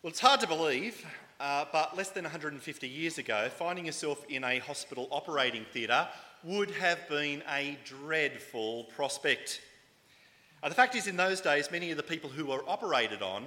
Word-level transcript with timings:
Well, 0.00 0.12
it's 0.12 0.20
hard 0.20 0.38
to 0.42 0.46
believe, 0.46 1.04
uh, 1.40 1.64
but 1.72 1.96
less 1.96 2.10
than 2.10 2.22
150 2.22 2.88
years 2.88 3.18
ago, 3.18 3.48
finding 3.48 3.86
yourself 3.86 4.24
in 4.28 4.44
a 4.44 4.60
hospital 4.60 5.08
operating 5.10 5.64
theatre 5.72 6.06
would 6.44 6.70
have 6.70 7.08
been 7.08 7.42
a 7.50 7.76
dreadful 7.84 8.84
prospect. 8.94 9.60
Uh, 10.62 10.68
the 10.68 10.74
fact 10.76 10.94
is, 10.94 11.08
in 11.08 11.16
those 11.16 11.40
days, 11.40 11.72
many 11.72 11.90
of 11.90 11.96
the 11.96 12.04
people 12.04 12.30
who 12.30 12.46
were 12.46 12.62
operated 12.68 13.22
on 13.22 13.44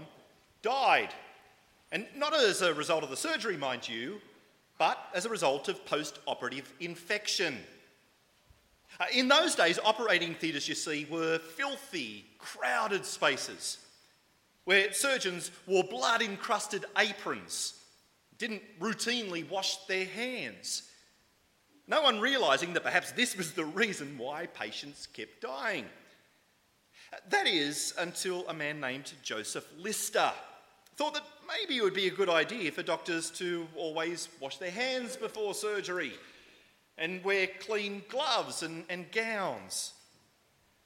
died. 0.62 1.14
And 1.94 2.06
not 2.18 2.36
as 2.36 2.62
a 2.62 2.74
result 2.74 3.06
of 3.06 3.10
the 3.10 3.16
surgery, 3.16 3.56
mind 3.56 3.88
you, 3.88 4.20
but 4.78 4.98
as 5.16 5.26
a 5.26 5.30
result 5.30 5.70
of 5.70 5.86
post 5.86 6.20
operative 6.28 6.70
infection. 6.82 7.60
Uh, 9.00 9.06
in 9.14 9.30
those 9.30 9.56
days, 9.56 9.80
operating 9.86 10.36
theatres, 10.36 10.68
you 10.68 10.76
see, 10.76 11.08
were 11.10 11.38
filthy, 11.38 12.26
crowded 12.40 13.06
spaces 13.06 13.78
where 14.72 14.94
surgeons 14.94 15.52
wore 15.68 15.84
blood 15.84 16.22
encrusted 16.22 16.86
aprons, 16.98 17.74
didn't 18.38 18.62
routinely 18.80 19.50
wash 19.50 19.76
their 19.88 20.06
hands. 20.06 20.84
No 21.90 22.02
one 22.02 22.22
realising 22.22 22.72
that 22.72 22.84
perhaps 22.84 23.12
this 23.12 23.36
was 23.36 23.52
the 23.52 23.66
reason 23.66 24.18
why 24.18 24.46
patients 24.46 25.08
kept 25.08 25.42
dying. 25.42 25.84
That 27.28 27.48
is, 27.48 27.94
until 27.98 28.48
a 28.48 28.54
man 28.54 28.80
named 28.80 29.12
Joseph 29.22 29.68
Lister 29.78 30.32
thought 30.96 31.16
that 31.16 31.28
maybe 31.46 31.76
it 31.76 31.84
would 31.84 31.94
be 31.94 32.08
a 32.08 32.12
good 32.12 32.30
idea 32.30 32.72
for 32.72 32.82
doctors 32.82 33.30
to 33.32 33.68
always 33.76 34.30
wash 34.40 34.56
their 34.56 34.72
hands 34.72 35.18
before 35.18 35.54
surgery 35.54 36.14
and 36.98 37.22
wear 37.26 37.46
clean 37.60 38.04
gloves 38.08 38.64
and, 38.64 38.86
and 38.88 39.12
gowns. 39.12 39.92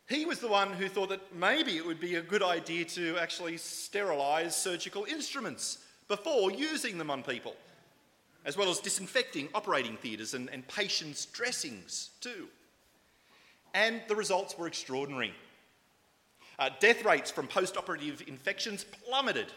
He 0.08 0.26
was 0.26 0.40
the 0.40 0.48
one 0.48 0.72
who 0.72 0.88
thought 0.88 1.09
that 1.09 1.36
maybe 1.36 1.77
it 1.77 1.86
would 1.86 2.00
be 2.00 2.16
a 2.16 2.22
good 2.22 2.44
idea 2.44 2.86
to 2.86 3.18
actually 3.18 3.58
sterilise 3.58 4.55
surgical 4.55 5.05
instruments 5.05 5.80
before 6.08 6.52
using 6.52 7.00
them 7.00 7.09
on 7.09 7.23
people, 7.23 7.55
as 8.46 8.55
well 8.55 8.70
as 8.70 8.80
disinfecting 8.80 9.49
operating 9.55 9.98
theatres 9.98 10.35
and, 10.35 10.49
and 10.52 10.68
patients' 10.68 11.26
dressings 11.26 12.12
too. 12.21 12.48
And 13.74 14.02
the 14.07 14.16
results 14.16 14.57
were 14.57 14.68
extraordinary. 14.68 15.34
Uh, 16.60 16.70
death 16.79 17.04
rates 17.04 17.32
from 17.32 17.48
post 17.48 17.76
operative 17.76 18.24
infections 18.27 18.84
plummeted, 18.84 19.48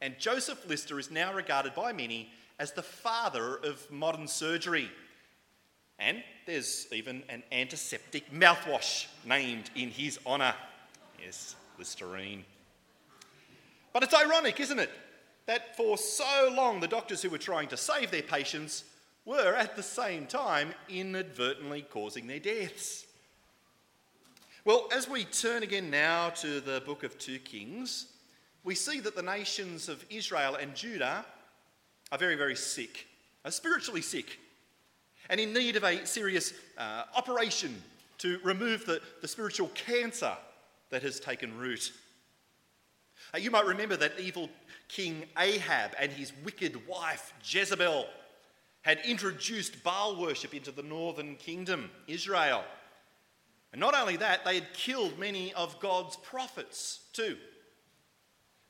and 0.00 0.18
Joseph 0.18 0.66
Lister 0.66 0.98
is 0.98 1.10
now 1.10 1.34
regarded 1.34 1.74
by 1.74 1.92
many 1.92 2.30
as 2.58 2.72
the 2.72 2.82
father 2.82 3.56
of 3.56 3.88
modern 3.90 4.26
surgery. 4.26 4.90
And 5.98 6.22
there's 6.48 6.86
even 6.92 7.22
an 7.28 7.42
antiseptic 7.52 8.32
mouthwash 8.32 9.06
named 9.26 9.68
in 9.74 9.90
his 9.90 10.18
honour. 10.26 10.54
Yes, 11.22 11.54
Listerine. 11.78 12.42
But 13.92 14.02
it's 14.02 14.14
ironic, 14.14 14.58
isn't 14.58 14.78
it, 14.78 14.90
that 15.44 15.76
for 15.76 15.98
so 15.98 16.50
long 16.56 16.80
the 16.80 16.88
doctors 16.88 17.20
who 17.20 17.28
were 17.28 17.36
trying 17.36 17.68
to 17.68 17.76
save 17.76 18.10
their 18.10 18.22
patients 18.22 18.84
were 19.26 19.54
at 19.54 19.76
the 19.76 19.82
same 19.82 20.24
time 20.24 20.72
inadvertently 20.88 21.82
causing 21.82 22.26
their 22.26 22.40
deaths. 22.40 23.04
Well, 24.64 24.88
as 24.90 25.06
we 25.06 25.24
turn 25.24 25.62
again 25.62 25.90
now 25.90 26.30
to 26.30 26.60
the 26.60 26.80
book 26.80 27.02
of 27.02 27.18
2 27.18 27.40
Kings, 27.40 28.06
we 28.64 28.74
see 28.74 29.00
that 29.00 29.14
the 29.14 29.22
nations 29.22 29.90
of 29.90 30.02
Israel 30.08 30.54
and 30.54 30.74
Judah 30.74 31.26
are 32.10 32.18
very, 32.18 32.36
very 32.36 32.56
sick, 32.56 33.06
are 33.44 33.50
spiritually 33.50 34.00
sick 34.00 34.38
and 35.28 35.40
in 35.40 35.52
need 35.52 35.76
of 35.76 35.84
a 35.84 36.06
serious 36.06 36.52
uh, 36.76 37.04
operation 37.14 37.82
to 38.18 38.38
remove 38.42 38.86
the, 38.86 39.00
the 39.20 39.28
spiritual 39.28 39.68
cancer 39.74 40.36
that 40.90 41.02
has 41.02 41.20
taken 41.20 41.56
root. 41.56 41.92
Uh, 43.34 43.38
you 43.38 43.50
might 43.50 43.66
remember 43.66 43.96
that 43.96 44.18
evil 44.18 44.48
King 44.88 45.24
Ahab 45.38 45.92
and 45.98 46.10
his 46.10 46.32
wicked 46.44 46.86
wife 46.88 47.32
Jezebel 47.44 48.06
had 48.82 48.98
introduced 49.04 49.82
Baal 49.84 50.16
worship 50.20 50.54
into 50.54 50.70
the 50.70 50.82
northern 50.82 51.36
kingdom, 51.36 51.90
Israel. 52.06 52.64
And 53.72 53.80
not 53.80 53.94
only 53.94 54.16
that, 54.16 54.44
they 54.44 54.54
had 54.54 54.72
killed 54.72 55.18
many 55.18 55.52
of 55.54 55.78
God's 55.80 56.16
prophets 56.16 57.00
too. 57.12 57.36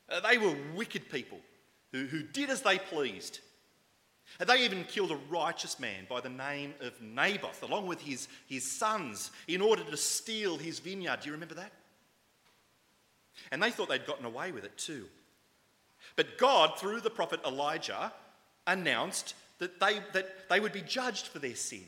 Uh, 0.09 0.19
they 0.19 0.37
were 0.37 0.55
wicked 0.75 1.09
people 1.09 1.39
who, 1.91 2.05
who 2.05 2.23
did 2.23 2.49
as 2.49 2.61
they 2.61 2.77
pleased. 2.77 3.39
And 4.39 4.47
they 4.47 4.63
even 4.63 4.83
killed 4.85 5.11
a 5.11 5.19
righteous 5.29 5.79
man 5.79 6.05
by 6.09 6.21
the 6.21 6.29
name 6.29 6.73
of 6.81 7.01
Naboth, 7.01 7.63
along 7.63 7.87
with 7.87 8.01
his, 8.01 8.27
his 8.47 8.69
sons, 8.69 9.31
in 9.47 9.61
order 9.61 9.83
to 9.83 9.97
steal 9.97 10.57
his 10.57 10.79
vineyard. 10.79 11.21
Do 11.21 11.27
you 11.27 11.33
remember 11.33 11.55
that? 11.55 11.71
And 13.51 13.61
they 13.61 13.71
thought 13.71 13.89
they'd 13.89 14.05
gotten 14.05 14.25
away 14.25 14.51
with 14.51 14.65
it 14.65 14.77
too. 14.77 15.05
But 16.15 16.37
God, 16.37 16.77
through 16.77 17.01
the 17.01 17.09
prophet 17.09 17.39
Elijah, 17.45 18.11
announced 18.67 19.35
that 19.59 19.79
they, 19.79 19.99
that 20.13 20.49
they 20.49 20.59
would 20.59 20.73
be 20.73 20.81
judged 20.81 21.27
for 21.27 21.39
their 21.39 21.55
sin, 21.55 21.85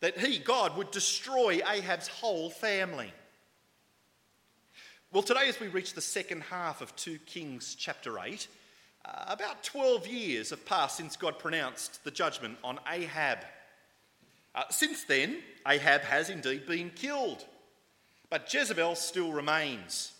that 0.00 0.18
he, 0.18 0.38
God, 0.38 0.76
would 0.76 0.90
destroy 0.90 1.60
Ahab's 1.68 2.08
whole 2.08 2.50
family. 2.50 3.12
Well, 5.12 5.22
today, 5.22 5.48
as 5.48 5.60
we 5.60 5.68
reach 5.68 5.94
the 5.94 6.00
second 6.00 6.42
half 6.42 6.80
of 6.80 6.94
2 6.96 7.18
Kings 7.26 7.74
chapter 7.74 8.18
8, 8.18 8.48
uh, 9.04 9.24
about 9.28 9.62
12 9.64 10.06
years 10.06 10.50
have 10.50 10.64
passed 10.64 10.96
since 10.96 11.16
God 11.16 11.38
pronounced 11.38 12.04
the 12.04 12.10
judgment 12.10 12.56
on 12.62 12.78
Ahab. 12.90 13.38
Uh, 14.54 14.64
since 14.70 15.04
then, 15.04 15.38
Ahab 15.66 16.02
has 16.02 16.30
indeed 16.30 16.66
been 16.66 16.90
killed, 16.90 17.44
but 18.30 18.52
Jezebel 18.52 18.94
still 18.94 19.32
remains. 19.32 20.12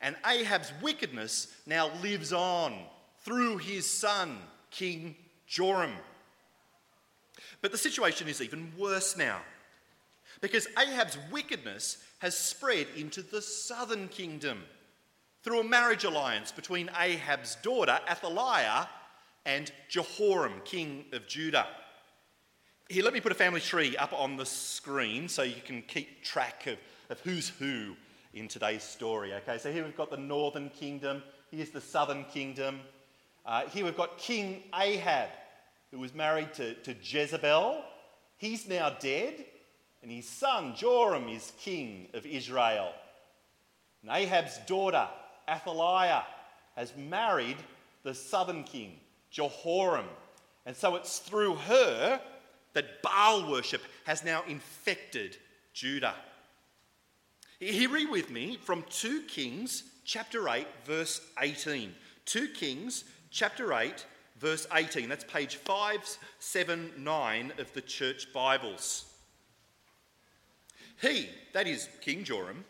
And 0.00 0.16
Ahab's 0.26 0.72
wickedness 0.82 1.48
now 1.66 1.90
lives 2.02 2.32
on 2.32 2.78
through 3.24 3.58
his 3.58 3.90
son, 3.90 4.36
King 4.70 5.16
Joram. 5.46 5.94
But 7.62 7.72
the 7.72 7.78
situation 7.78 8.28
is 8.28 8.42
even 8.42 8.72
worse 8.78 9.16
now 9.16 9.40
because 10.40 10.68
Ahab's 10.78 11.16
wickedness 11.30 11.96
has 12.18 12.36
spread 12.36 12.86
into 12.96 13.22
the 13.22 13.40
southern 13.40 14.08
kingdom 14.08 14.62
through 15.44 15.60
a 15.60 15.64
marriage 15.64 16.04
alliance 16.04 16.50
between 16.50 16.90
Ahab's 16.98 17.56
daughter, 17.56 18.00
Athaliah, 18.10 18.88
and 19.44 19.70
Jehoram, 19.90 20.62
king 20.64 21.04
of 21.12 21.28
Judah. 21.28 21.66
Here, 22.88 23.04
let 23.04 23.12
me 23.12 23.20
put 23.20 23.30
a 23.30 23.34
family 23.34 23.60
tree 23.60 23.94
up 23.98 24.14
on 24.14 24.38
the 24.38 24.46
screen 24.46 25.28
so 25.28 25.42
you 25.42 25.60
can 25.62 25.82
keep 25.82 26.24
track 26.24 26.66
of, 26.66 26.78
of 27.10 27.20
who's 27.20 27.50
who 27.50 27.94
in 28.32 28.48
today's 28.48 28.82
story. 28.82 29.34
Okay, 29.34 29.58
so 29.58 29.70
here 29.70 29.84
we've 29.84 29.96
got 29.96 30.10
the 30.10 30.16
northern 30.16 30.70
kingdom, 30.70 31.22
here's 31.50 31.70
the 31.70 31.80
southern 31.80 32.24
kingdom. 32.24 32.80
Uh, 33.44 33.66
here 33.66 33.84
we've 33.84 33.96
got 33.96 34.16
King 34.16 34.62
Ahab, 34.74 35.28
who 35.90 35.98
was 35.98 36.14
married 36.14 36.54
to, 36.54 36.72
to 36.74 36.94
Jezebel. 37.02 37.84
He's 38.38 38.66
now 38.66 38.96
dead, 38.98 39.44
and 40.02 40.10
his 40.10 40.26
son 40.26 40.74
Joram 40.74 41.28
is 41.28 41.52
king 41.60 42.08
of 42.14 42.24
Israel. 42.24 42.92
And 44.02 44.10
Ahab's 44.10 44.58
daughter, 44.66 45.06
Athaliah 45.48 46.24
has 46.76 46.92
married 46.96 47.56
the 48.02 48.14
southern 48.14 48.64
king, 48.64 48.98
Jehoram. 49.30 50.06
And 50.66 50.76
so 50.76 50.96
it's 50.96 51.18
through 51.18 51.56
her 51.56 52.20
that 52.72 53.02
Baal 53.02 53.50
worship 53.50 53.82
has 54.04 54.24
now 54.24 54.42
infected 54.48 55.36
Judah. 55.72 56.14
Here, 57.60 57.88
read 57.88 58.10
with 58.10 58.30
me 58.30 58.58
from 58.62 58.84
2 58.90 59.22
Kings 59.22 59.84
chapter 60.04 60.48
8, 60.48 60.66
verse 60.84 61.20
18. 61.40 61.94
2 62.26 62.48
Kings 62.48 63.04
chapter 63.30 63.72
8, 63.72 64.04
verse 64.38 64.66
18. 64.72 65.08
That's 65.08 65.24
page 65.24 65.56
579 65.56 67.52
of 67.58 67.72
the 67.72 67.80
church 67.80 68.32
Bibles. 68.32 69.06
He, 71.00 71.28
that 71.52 71.66
is 71.66 71.88
King 72.00 72.24
Joram, 72.24 72.64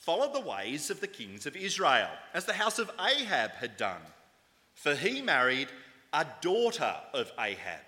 followed 0.00 0.32
the 0.34 0.40
ways 0.40 0.90
of 0.90 1.00
the 1.00 1.06
kings 1.06 1.46
of 1.46 1.54
Israel, 1.54 2.08
as 2.34 2.46
the 2.46 2.54
house 2.54 2.78
of 2.78 2.90
Ahab 2.98 3.52
had 3.52 3.76
done. 3.76 4.00
For 4.74 4.94
he 4.94 5.20
married 5.20 5.68
a 6.12 6.26
daughter 6.40 6.94
of 7.12 7.30
Ahab. 7.38 7.82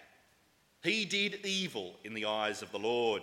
He 0.82 1.06
did 1.06 1.44
evil 1.44 1.94
in 2.04 2.12
the 2.12 2.26
eyes 2.26 2.60
of 2.60 2.70
the 2.70 2.78
Lord. 2.78 3.22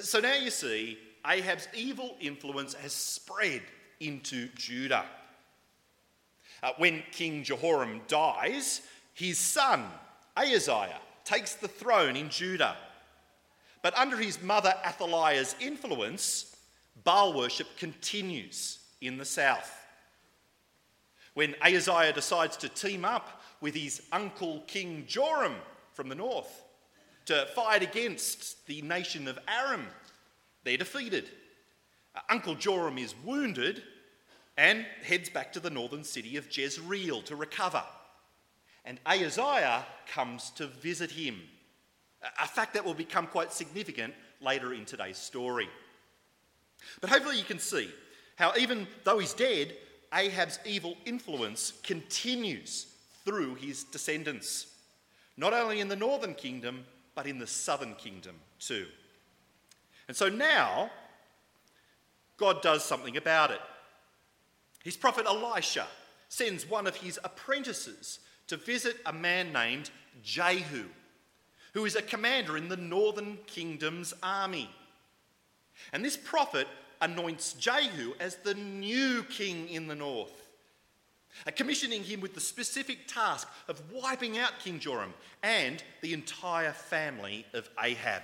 So 0.00 0.20
now 0.20 0.34
you 0.34 0.50
see, 0.50 0.98
Ahab's 1.26 1.68
evil 1.74 2.16
influence 2.20 2.72
has 2.74 2.92
spread 2.92 3.62
into 4.00 4.48
Judah. 4.56 5.04
Uh, 6.62 6.72
when 6.78 7.02
King 7.12 7.44
Jehoram 7.44 8.00
dies, 8.08 8.80
his 9.12 9.38
son, 9.38 9.84
Ahaziah, 10.36 11.00
takes 11.24 11.54
the 11.54 11.68
throne 11.68 12.16
in 12.16 12.30
Judah. 12.30 12.76
But 13.82 13.96
under 13.98 14.16
his 14.16 14.42
mother 14.42 14.74
Athaliah's 14.86 15.54
influence, 15.60 16.55
Baal 17.04 17.32
worship 17.34 17.68
continues 17.78 18.78
in 19.00 19.18
the 19.18 19.24
south. 19.24 19.72
When 21.34 21.54
Ahaziah 21.62 22.12
decides 22.12 22.56
to 22.58 22.68
team 22.68 23.04
up 23.04 23.42
with 23.60 23.74
his 23.74 24.02
uncle 24.10 24.64
King 24.66 25.04
Joram 25.06 25.56
from 25.92 26.08
the 26.08 26.14
north 26.14 26.64
to 27.26 27.46
fight 27.54 27.82
against 27.82 28.66
the 28.66 28.80
nation 28.82 29.28
of 29.28 29.38
Aram, 29.46 29.86
they're 30.64 30.76
defeated. 30.76 31.28
Uh, 32.14 32.20
uncle 32.30 32.54
Joram 32.54 32.98
is 32.98 33.14
wounded, 33.24 33.82
and 34.56 34.86
heads 35.04 35.28
back 35.28 35.52
to 35.52 35.60
the 35.60 35.70
northern 35.70 36.04
city 36.04 36.36
of 36.36 36.56
Jezreel 36.56 37.22
to 37.22 37.36
recover. 37.36 37.82
And 38.84 38.98
Ahaziah 39.04 39.84
comes 40.06 40.50
to 40.52 40.66
visit 40.66 41.10
him, 41.10 41.40
a 42.40 42.46
fact 42.46 42.72
that 42.74 42.84
will 42.84 42.94
become 42.94 43.26
quite 43.26 43.52
significant 43.52 44.14
later 44.40 44.72
in 44.72 44.84
today's 44.84 45.18
story. 45.18 45.68
But 47.00 47.10
hopefully, 47.10 47.38
you 47.38 47.44
can 47.44 47.58
see 47.58 47.90
how, 48.36 48.52
even 48.58 48.86
though 49.04 49.18
he's 49.18 49.34
dead, 49.34 49.74
Ahab's 50.12 50.58
evil 50.64 50.96
influence 51.04 51.72
continues 51.82 52.86
through 53.24 53.56
his 53.56 53.84
descendants, 53.84 54.68
not 55.36 55.52
only 55.52 55.80
in 55.80 55.88
the 55.88 55.96
northern 55.96 56.34
kingdom, 56.34 56.86
but 57.14 57.26
in 57.26 57.38
the 57.38 57.46
southern 57.46 57.94
kingdom 57.94 58.36
too. 58.58 58.86
And 60.08 60.16
so 60.16 60.28
now, 60.28 60.90
God 62.36 62.62
does 62.62 62.84
something 62.84 63.16
about 63.16 63.50
it. 63.50 63.60
His 64.84 64.96
prophet 64.96 65.26
Elisha 65.26 65.86
sends 66.28 66.68
one 66.68 66.86
of 66.86 66.96
his 66.96 67.18
apprentices 67.24 68.20
to 68.46 68.56
visit 68.56 68.98
a 69.06 69.12
man 69.12 69.52
named 69.52 69.90
Jehu, 70.22 70.84
who 71.74 71.84
is 71.84 71.96
a 71.96 72.02
commander 72.02 72.56
in 72.56 72.68
the 72.68 72.76
northern 72.76 73.38
kingdom's 73.46 74.14
army. 74.22 74.70
And 75.92 76.04
this 76.04 76.16
prophet 76.16 76.66
anoints 77.00 77.54
Jehu 77.54 78.14
as 78.20 78.36
the 78.36 78.54
new 78.54 79.22
king 79.24 79.68
in 79.68 79.86
the 79.86 79.94
north, 79.94 80.48
uh, 81.46 81.50
commissioning 81.50 82.02
him 82.02 82.20
with 82.20 82.34
the 82.34 82.40
specific 82.40 83.06
task 83.06 83.48
of 83.68 83.82
wiping 83.92 84.38
out 84.38 84.52
King 84.62 84.78
Joram 84.78 85.12
and 85.42 85.82
the 86.00 86.12
entire 86.12 86.72
family 86.72 87.44
of 87.52 87.68
Ahab. 87.82 88.22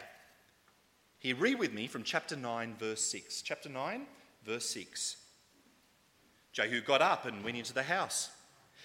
Here, 1.18 1.36
read 1.36 1.58
with 1.58 1.72
me 1.72 1.86
from 1.86 2.02
chapter 2.02 2.34
9, 2.34 2.76
verse 2.78 3.02
6. 3.02 3.42
Chapter 3.42 3.68
9, 3.68 4.06
verse 4.44 4.68
6. 4.70 5.16
Jehu 6.52 6.80
got 6.80 7.00
up 7.00 7.26
and 7.26 7.44
went 7.44 7.56
into 7.56 7.72
the 7.72 7.82
house. 7.82 8.30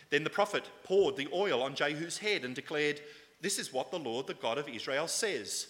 Then 0.09 0.23
the 0.23 0.29
prophet 0.29 0.63
poured 0.83 1.17
the 1.17 1.27
oil 1.33 1.61
on 1.61 1.75
Jehu's 1.75 2.19
head 2.19 2.45
and 2.45 2.53
declared, 2.53 3.01
This 3.41 3.59
is 3.59 3.73
what 3.73 3.91
the 3.91 3.99
Lord, 3.99 4.27
the 4.27 4.33
God 4.33 4.57
of 4.57 4.69
Israel, 4.69 5.07
says 5.07 5.67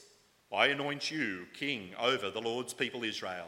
I 0.54 0.68
anoint 0.68 1.12
you 1.12 1.46
king 1.54 1.90
over 2.00 2.30
the 2.30 2.42
Lord's 2.42 2.74
people 2.74 3.04
Israel. 3.04 3.48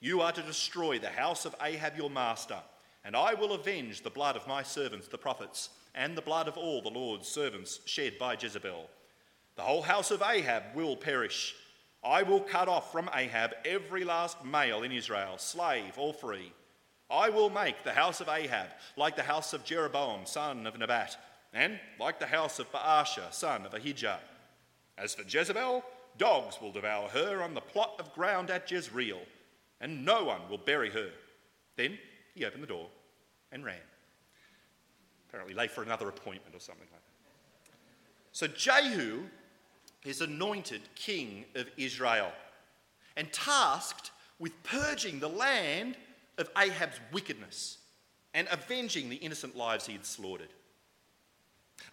You 0.00 0.20
are 0.20 0.32
to 0.32 0.42
destroy 0.42 0.98
the 0.98 1.08
house 1.08 1.44
of 1.44 1.54
Ahab 1.62 1.96
your 1.96 2.10
master, 2.10 2.58
and 3.04 3.14
I 3.14 3.34
will 3.34 3.52
avenge 3.52 4.02
the 4.02 4.10
blood 4.10 4.34
of 4.34 4.48
my 4.48 4.62
servants, 4.62 5.06
the 5.06 5.18
prophets, 5.18 5.70
and 5.94 6.16
the 6.16 6.22
blood 6.22 6.48
of 6.48 6.56
all 6.56 6.82
the 6.82 6.88
Lord's 6.88 7.28
servants 7.28 7.80
shed 7.84 8.18
by 8.18 8.36
Jezebel. 8.40 8.88
The 9.56 9.62
whole 9.62 9.82
house 9.82 10.10
of 10.10 10.22
Ahab 10.22 10.74
will 10.74 10.96
perish. 10.96 11.54
I 12.02 12.22
will 12.22 12.40
cut 12.40 12.66
off 12.66 12.90
from 12.90 13.10
Ahab 13.14 13.52
every 13.64 14.04
last 14.04 14.44
male 14.44 14.82
in 14.82 14.90
Israel, 14.90 15.38
slave 15.38 15.98
or 15.98 16.14
free. 16.14 16.52
I 17.10 17.28
will 17.28 17.50
make 17.50 17.84
the 17.84 17.92
house 17.92 18.20
of 18.20 18.28
Ahab 18.28 18.68
like 18.96 19.16
the 19.16 19.22
house 19.22 19.52
of 19.52 19.64
Jeroboam, 19.64 20.26
son 20.26 20.66
of 20.66 20.78
Nebat, 20.78 21.16
and 21.52 21.78
like 21.98 22.18
the 22.18 22.26
house 22.26 22.58
of 22.58 22.72
Baasha, 22.72 23.32
son 23.32 23.66
of 23.66 23.74
Ahijah. 23.74 24.20
As 24.96 25.14
for 25.14 25.22
Jezebel, 25.22 25.84
dogs 26.18 26.60
will 26.60 26.72
devour 26.72 27.08
her 27.08 27.42
on 27.42 27.54
the 27.54 27.60
plot 27.60 27.94
of 27.98 28.12
ground 28.12 28.50
at 28.50 28.70
Jezreel 28.70 29.20
and 29.80 30.04
no 30.04 30.24
one 30.24 30.40
will 30.48 30.58
bury 30.58 30.90
her. 30.90 31.10
Then 31.76 31.98
he 32.34 32.44
opened 32.44 32.62
the 32.62 32.68
door 32.68 32.88
and 33.52 33.64
ran. 33.64 33.76
Apparently, 35.28 35.54
late 35.54 35.70
for 35.70 35.82
another 35.82 36.08
appointment 36.08 36.54
or 36.54 36.60
something 36.60 36.86
like 36.90 36.90
that. 36.90 37.74
So 38.32 38.46
Jehu 38.46 39.24
is 40.04 40.20
anointed 40.20 40.82
king 40.94 41.44
of 41.54 41.68
Israel 41.76 42.32
and 43.16 43.32
tasked 43.32 44.10
with 44.38 44.62
purging 44.62 45.20
the 45.20 45.28
land 45.28 45.96
of 46.38 46.50
Ahab's 46.56 46.98
wickedness 47.12 47.78
and 48.34 48.48
avenging 48.50 49.08
the 49.08 49.16
innocent 49.16 49.56
lives 49.56 49.86
he 49.86 49.92
had 49.92 50.06
slaughtered. 50.06 50.48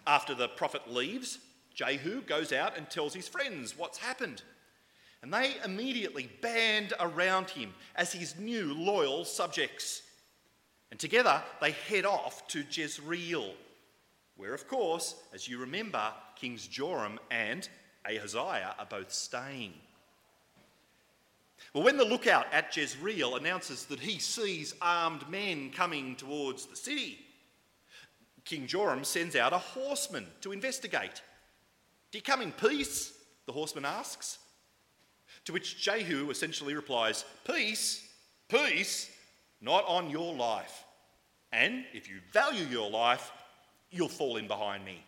After 0.06 0.34
the 0.34 0.48
prophet 0.48 0.92
leaves, 0.92 1.38
Jehu 1.78 2.22
goes 2.22 2.52
out 2.52 2.76
and 2.76 2.90
tells 2.90 3.14
his 3.14 3.28
friends 3.28 3.78
what's 3.78 3.98
happened. 3.98 4.42
And 5.22 5.32
they 5.32 5.54
immediately 5.64 6.28
band 6.42 6.92
around 6.98 7.50
him 7.50 7.72
as 7.94 8.12
his 8.12 8.36
new 8.36 8.74
loyal 8.74 9.24
subjects. 9.24 10.02
And 10.90 10.98
together 10.98 11.40
they 11.60 11.70
head 11.70 12.04
off 12.04 12.48
to 12.48 12.64
Jezreel, 12.68 13.54
where, 14.36 14.54
of 14.54 14.66
course, 14.66 15.14
as 15.32 15.46
you 15.46 15.58
remember, 15.58 16.02
Kings 16.34 16.66
Joram 16.66 17.20
and 17.30 17.68
Ahaziah 18.04 18.74
are 18.76 18.86
both 18.86 19.12
staying. 19.12 19.74
Well, 21.72 21.84
when 21.84 21.96
the 21.96 22.04
lookout 22.04 22.46
at 22.52 22.76
Jezreel 22.76 23.36
announces 23.36 23.84
that 23.86 24.00
he 24.00 24.18
sees 24.18 24.74
armed 24.82 25.28
men 25.28 25.70
coming 25.70 26.16
towards 26.16 26.66
the 26.66 26.76
city, 26.76 27.20
King 28.44 28.66
Joram 28.66 29.04
sends 29.04 29.36
out 29.36 29.52
a 29.52 29.58
horseman 29.58 30.26
to 30.40 30.50
investigate. 30.50 31.22
Do 32.10 32.18
you 32.18 32.22
come 32.22 32.40
in 32.40 32.52
peace? 32.52 33.12
The 33.46 33.52
horseman 33.52 33.84
asks. 33.84 34.38
To 35.44 35.52
which 35.52 35.80
Jehu 35.80 36.30
essentially 36.30 36.74
replies, 36.74 37.24
Peace, 37.46 38.06
peace, 38.48 39.10
not 39.60 39.84
on 39.86 40.10
your 40.10 40.34
life. 40.34 40.84
And 41.52 41.84
if 41.92 42.08
you 42.08 42.16
value 42.32 42.66
your 42.66 42.90
life, 42.90 43.32
you'll 43.90 44.08
fall 44.08 44.36
in 44.36 44.46
behind 44.46 44.84
me. 44.84 45.04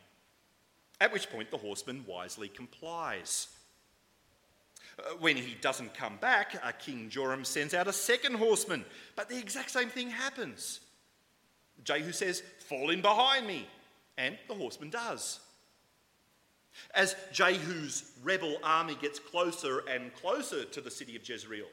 At 1.01 1.13
which 1.13 1.31
point 1.31 1.51
the 1.51 1.59
horseman 1.59 2.05
wisely 2.07 2.49
complies. 2.49 3.49
Uh, 4.99 5.15
when 5.19 5.37
he 5.37 5.57
doesn't 5.61 5.95
come 5.95 6.17
back, 6.17 6.61
uh, 6.63 6.73
King 6.73 7.09
Joram 7.09 7.45
sends 7.45 7.75
out 7.75 7.89
a 7.89 7.93
second 7.93 8.35
horseman, 8.35 8.85
but 9.17 9.29
the 9.29 9.39
exact 9.39 9.71
same 9.71 9.89
thing 9.89 10.11
happens. 10.11 10.81
Jehu 11.85 12.13
says, 12.13 12.43
Fall 12.69 12.91
in 12.91 13.01
behind 13.01 13.47
me. 13.47 13.67
And 14.19 14.37
the 14.49 14.55
horseman 14.55 14.91
does. 14.91 15.41
As 16.95 17.17
Jehu's 17.33 18.13
rebel 18.23 18.57
army 18.63 18.97
gets 19.01 19.19
closer 19.19 19.85
and 19.89 20.15
closer 20.15 20.65
to 20.65 20.81
the 20.81 20.91
city 20.91 21.17
of 21.17 21.29
Jezreel, 21.29 21.67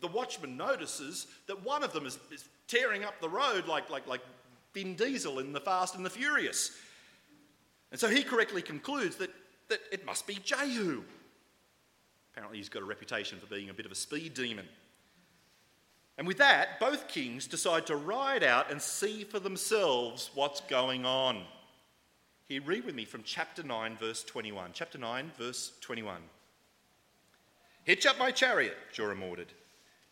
the 0.00 0.08
watchman 0.08 0.56
notices 0.56 1.26
that 1.46 1.64
one 1.64 1.82
of 1.82 1.92
them 1.92 2.06
is, 2.06 2.18
is 2.32 2.48
tearing 2.68 3.04
up 3.04 3.20
the 3.20 3.28
road 3.28 3.66
like, 3.66 3.88
like, 3.90 4.06
like 4.06 4.20
Vin 4.74 4.94
Diesel 4.94 5.38
in 5.38 5.52
The 5.52 5.60
Fast 5.60 5.94
and 5.94 6.04
the 6.04 6.10
Furious. 6.10 6.72
And 7.90 8.00
so 8.00 8.08
he 8.08 8.22
correctly 8.22 8.62
concludes 8.62 9.16
that, 9.16 9.30
that 9.68 9.80
it 9.92 10.04
must 10.04 10.26
be 10.26 10.38
Jehu. 10.44 11.02
Apparently, 12.32 12.58
he's 12.58 12.68
got 12.68 12.82
a 12.82 12.86
reputation 12.86 13.38
for 13.38 13.46
being 13.46 13.70
a 13.70 13.74
bit 13.74 13.86
of 13.86 13.92
a 13.92 13.94
speed 13.94 14.34
demon. 14.34 14.66
And 16.18 16.26
with 16.26 16.38
that, 16.38 16.80
both 16.80 17.08
kings 17.08 17.46
decide 17.46 17.86
to 17.86 17.96
ride 17.96 18.42
out 18.42 18.70
and 18.70 18.80
see 18.80 19.24
for 19.24 19.38
themselves 19.38 20.30
what's 20.34 20.60
going 20.62 21.04
on. 21.04 21.44
Here, 22.48 22.62
read 22.64 22.84
with 22.84 22.94
me 22.94 23.04
from 23.04 23.24
chapter 23.24 23.64
9, 23.64 23.96
verse 23.96 24.22
21. 24.22 24.70
Chapter 24.72 24.98
9, 24.98 25.32
verse 25.36 25.72
21. 25.80 26.18
Hitch 27.82 28.06
up 28.06 28.20
my 28.20 28.30
chariot, 28.30 28.76
Joram 28.92 29.24
ordered. 29.24 29.52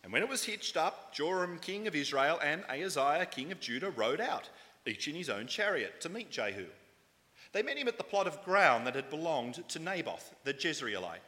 And 0.02 0.12
when 0.12 0.20
it 0.20 0.28
was 0.28 0.42
hitched 0.42 0.76
up, 0.76 1.14
Joram, 1.14 1.60
king 1.60 1.86
of 1.86 1.94
Israel, 1.94 2.40
and 2.42 2.64
Ahaziah, 2.68 3.26
king 3.26 3.52
of 3.52 3.60
Judah, 3.60 3.90
rode 3.90 4.20
out, 4.20 4.48
each 4.84 5.06
in 5.06 5.14
his 5.14 5.30
own 5.30 5.46
chariot, 5.46 6.00
to 6.00 6.08
meet 6.08 6.28
Jehu. 6.28 6.66
They 7.52 7.62
met 7.62 7.78
him 7.78 7.86
at 7.86 7.98
the 7.98 8.04
plot 8.04 8.26
of 8.26 8.42
ground 8.42 8.84
that 8.88 8.96
had 8.96 9.10
belonged 9.10 9.62
to 9.68 9.78
Naboth, 9.78 10.34
the 10.42 10.52
Jezreelite. 10.52 11.22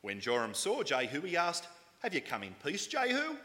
When 0.00 0.18
Joram 0.18 0.54
saw 0.54 0.82
Jehu, 0.82 1.20
he 1.20 1.36
asked, 1.36 1.68
Have 1.98 2.14
you 2.14 2.22
come 2.22 2.42
in 2.42 2.54
peace, 2.64 2.86
Jehu? 2.86 3.36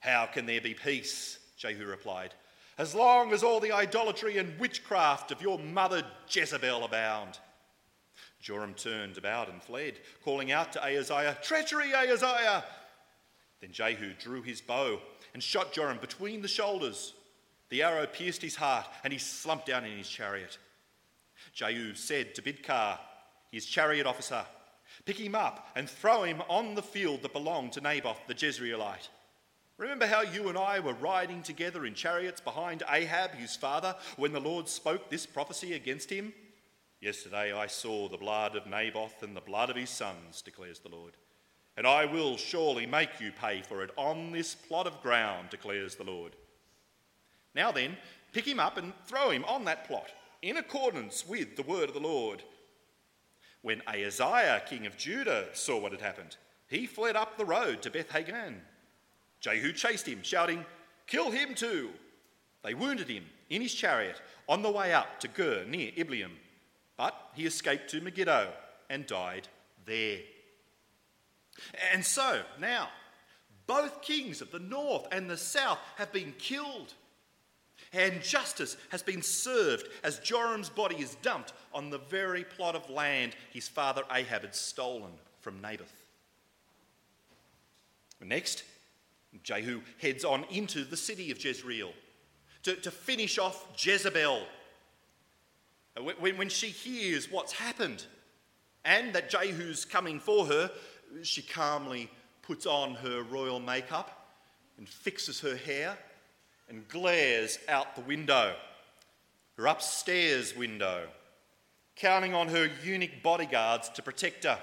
How 0.00 0.26
can 0.26 0.44
there 0.44 0.60
be 0.60 0.74
peace? 0.74 1.38
Jehu 1.56 1.86
replied 1.86 2.34
as 2.80 2.94
long 2.94 3.30
as 3.34 3.42
all 3.42 3.60
the 3.60 3.72
idolatry 3.72 4.38
and 4.38 4.58
witchcraft 4.58 5.30
of 5.30 5.42
your 5.42 5.58
mother 5.58 6.02
Jezebel 6.30 6.82
abound. 6.82 7.38
Joram 8.40 8.72
turned 8.72 9.18
about 9.18 9.50
and 9.50 9.62
fled, 9.62 9.98
calling 10.24 10.50
out 10.50 10.72
to 10.72 10.82
Ahaziah, 10.82 11.36
Treachery, 11.42 11.92
Ahaziah! 11.92 12.64
Then 13.60 13.70
Jehu 13.70 14.14
drew 14.14 14.40
his 14.40 14.62
bow 14.62 14.98
and 15.34 15.42
shot 15.42 15.74
Joram 15.74 15.98
between 15.98 16.40
the 16.40 16.48
shoulders. 16.48 17.12
The 17.68 17.82
arrow 17.82 18.06
pierced 18.06 18.40
his 18.40 18.56
heart, 18.56 18.86
and 19.04 19.12
he 19.12 19.18
slumped 19.18 19.66
down 19.66 19.84
in 19.84 19.98
his 19.98 20.08
chariot. 20.08 20.56
Jehu 21.52 21.92
said 21.92 22.34
to 22.34 22.40
Bidkar, 22.40 22.98
his 23.52 23.66
chariot 23.66 24.06
officer, 24.06 24.46
Pick 25.04 25.18
him 25.18 25.34
up 25.34 25.68
and 25.76 25.88
throw 25.88 26.22
him 26.22 26.42
on 26.48 26.74
the 26.74 26.82
field 26.82 27.20
that 27.22 27.34
belonged 27.34 27.72
to 27.72 27.82
Naboth 27.82 28.26
the 28.26 28.34
Jezreelite. 28.34 29.10
Remember 29.80 30.04
how 30.06 30.20
you 30.20 30.50
and 30.50 30.58
I 30.58 30.78
were 30.78 30.92
riding 30.92 31.42
together 31.42 31.86
in 31.86 31.94
chariots 31.94 32.38
behind 32.38 32.82
Ahab, 32.86 33.30
his 33.30 33.56
father, 33.56 33.96
when 34.16 34.34
the 34.34 34.38
Lord 34.38 34.68
spoke 34.68 35.08
this 35.08 35.24
prophecy 35.24 35.72
against 35.72 36.10
him? 36.10 36.34
Yesterday 37.00 37.50
I 37.50 37.66
saw 37.66 38.06
the 38.06 38.18
blood 38.18 38.56
of 38.56 38.66
Naboth 38.66 39.22
and 39.22 39.34
the 39.34 39.40
blood 39.40 39.70
of 39.70 39.76
his 39.76 39.88
sons, 39.88 40.42
declares 40.42 40.80
the 40.80 40.90
Lord. 40.90 41.14
And 41.78 41.86
I 41.86 42.04
will 42.04 42.36
surely 42.36 42.84
make 42.84 43.22
you 43.22 43.32
pay 43.32 43.62
for 43.62 43.82
it 43.82 43.90
on 43.96 44.32
this 44.32 44.54
plot 44.54 44.86
of 44.86 45.00
ground, 45.00 45.48
declares 45.48 45.94
the 45.94 46.04
Lord. 46.04 46.36
Now 47.54 47.72
then, 47.72 47.96
pick 48.34 48.46
him 48.46 48.60
up 48.60 48.76
and 48.76 48.92
throw 49.06 49.30
him 49.30 49.46
on 49.46 49.64
that 49.64 49.88
plot, 49.88 50.12
in 50.42 50.58
accordance 50.58 51.26
with 51.26 51.56
the 51.56 51.62
word 51.62 51.88
of 51.88 51.94
the 51.94 52.00
Lord. 52.00 52.42
When 53.62 53.80
Ahaziah, 53.86 54.62
king 54.68 54.84
of 54.84 54.98
Judah, 54.98 55.46
saw 55.54 55.80
what 55.80 55.92
had 55.92 56.02
happened, 56.02 56.36
he 56.68 56.84
fled 56.86 57.16
up 57.16 57.38
the 57.38 57.46
road 57.46 57.80
to 57.80 57.90
Beth 57.90 58.10
Haggan. 58.10 58.60
Jehu 59.40 59.72
chased 59.72 60.06
him, 60.06 60.22
shouting, 60.22 60.64
Kill 61.06 61.30
him 61.30 61.54
too! 61.54 61.90
They 62.62 62.74
wounded 62.74 63.08
him 63.08 63.24
in 63.48 63.62
his 63.62 63.74
chariot 63.74 64.20
on 64.48 64.62
the 64.62 64.70
way 64.70 64.92
up 64.92 65.18
to 65.20 65.28
Gur 65.28 65.64
near 65.64 65.92
Ibleam, 65.96 66.32
but 66.96 67.14
he 67.34 67.46
escaped 67.46 67.90
to 67.90 68.00
Megiddo 68.00 68.52
and 68.88 69.06
died 69.06 69.48
there. 69.86 70.18
And 71.92 72.04
so, 72.04 72.42
now, 72.60 72.88
both 73.66 74.02
kings 74.02 74.40
of 74.40 74.50
the 74.50 74.58
north 74.58 75.06
and 75.12 75.28
the 75.28 75.36
south 75.36 75.78
have 75.96 76.12
been 76.12 76.34
killed. 76.38 76.94
And 77.92 78.22
justice 78.22 78.76
has 78.90 79.02
been 79.02 79.22
served 79.22 79.88
as 80.04 80.18
Joram's 80.20 80.68
body 80.68 80.96
is 80.96 81.16
dumped 81.22 81.52
on 81.72 81.90
the 81.90 81.98
very 81.98 82.44
plot 82.44 82.76
of 82.76 82.88
land 82.90 83.34
his 83.52 83.68
father 83.68 84.02
Ahab 84.12 84.42
had 84.42 84.54
stolen 84.54 85.12
from 85.40 85.60
Naboth. 85.60 85.94
Next, 88.20 88.64
Jehu 89.42 89.80
heads 90.00 90.24
on 90.24 90.44
into 90.50 90.84
the 90.84 90.96
city 90.96 91.30
of 91.30 91.42
Jezreel 91.42 91.92
to, 92.62 92.74
to 92.76 92.90
finish 92.90 93.38
off 93.38 93.66
Jezebel. 93.76 94.42
Uh, 95.96 96.02
when, 96.02 96.36
when 96.36 96.48
she 96.48 96.68
hears 96.68 97.30
what's 97.30 97.52
happened 97.52 98.04
and 98.84 99.12
that 99.14 99.30
Jehu's 99.30 99.84
coming 99.84 100.20
for 100.20 100.46
her, 100.46 100.70
she 101.22 101.42
calmly 101.42 102.10
puts 102.42 102.66
on 102.66 102.94
her 102.94 103.22
royal 103.22 103.60
makeup 103.60 104.28
and 104.78 104.88
fixes 104.88 105.40
her 105.40 105.56
hair 105.56 105.96
and 106.68 106.86
glares 106.88 107.58
out 107.68 107.96
the 107.96 108.02
window, 108.02 108.54
her 109.56 109.66
upstairs 109.66 110.56
window, 110.56 111.06
counting 111.96 112.34
on 112.34 112.48
her 112.48 112.70
eunuch 112.84 113.22
bodyguards 113.22 113.88
to 113.90 114.02
protect 114.02 114.44
her. 114.44 114.58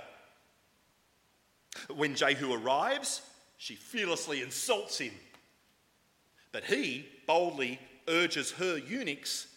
When 1.94 2.16
Jehu 2.16 2.54
arrives, 2.54 3.22
she 3.58 3.76
fearlessly 3.76 4.42
insults 4.42 4.98
him. 4.98 5.14
But 6.52 6.64
he 6.64 7.08
boldly 7.26 7.80
urges 8.08 8.52
her 8.52 8.78
eunuchs 8.78 9.48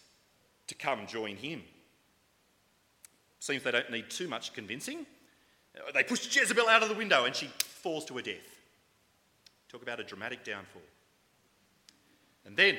to 0.67 0.75
come 0.75 1.07
join 1.07 1.35
him. 1.37 1.63
Seems 3.39 3.63
they 3.63 3.71
don't 3.71 3.89
need 3.89 4.09
too 4.09 4.27
much 4.27 4.53
convincing. 4.53 5.05
They 5.93 6.03
push 6.03 6.35
Jezebel 6.35 6.67
out 6.67 6.83
of 6.83 6.89
the 6.89 6.95
window 6.95 7.25
and 7.25 7.35
she 7.35 7.47
falls 7.59 8.05
to 8.05 8.15
her 8.15 8.21
death. 8.21 8.59
Talk 9.69 9.81
about 9.81 9.99
a 9.99 10.03
dramatic 10.03 10.43
downfall. 10.43 10.81
And 12.45 12.57
then, 12.57 12.77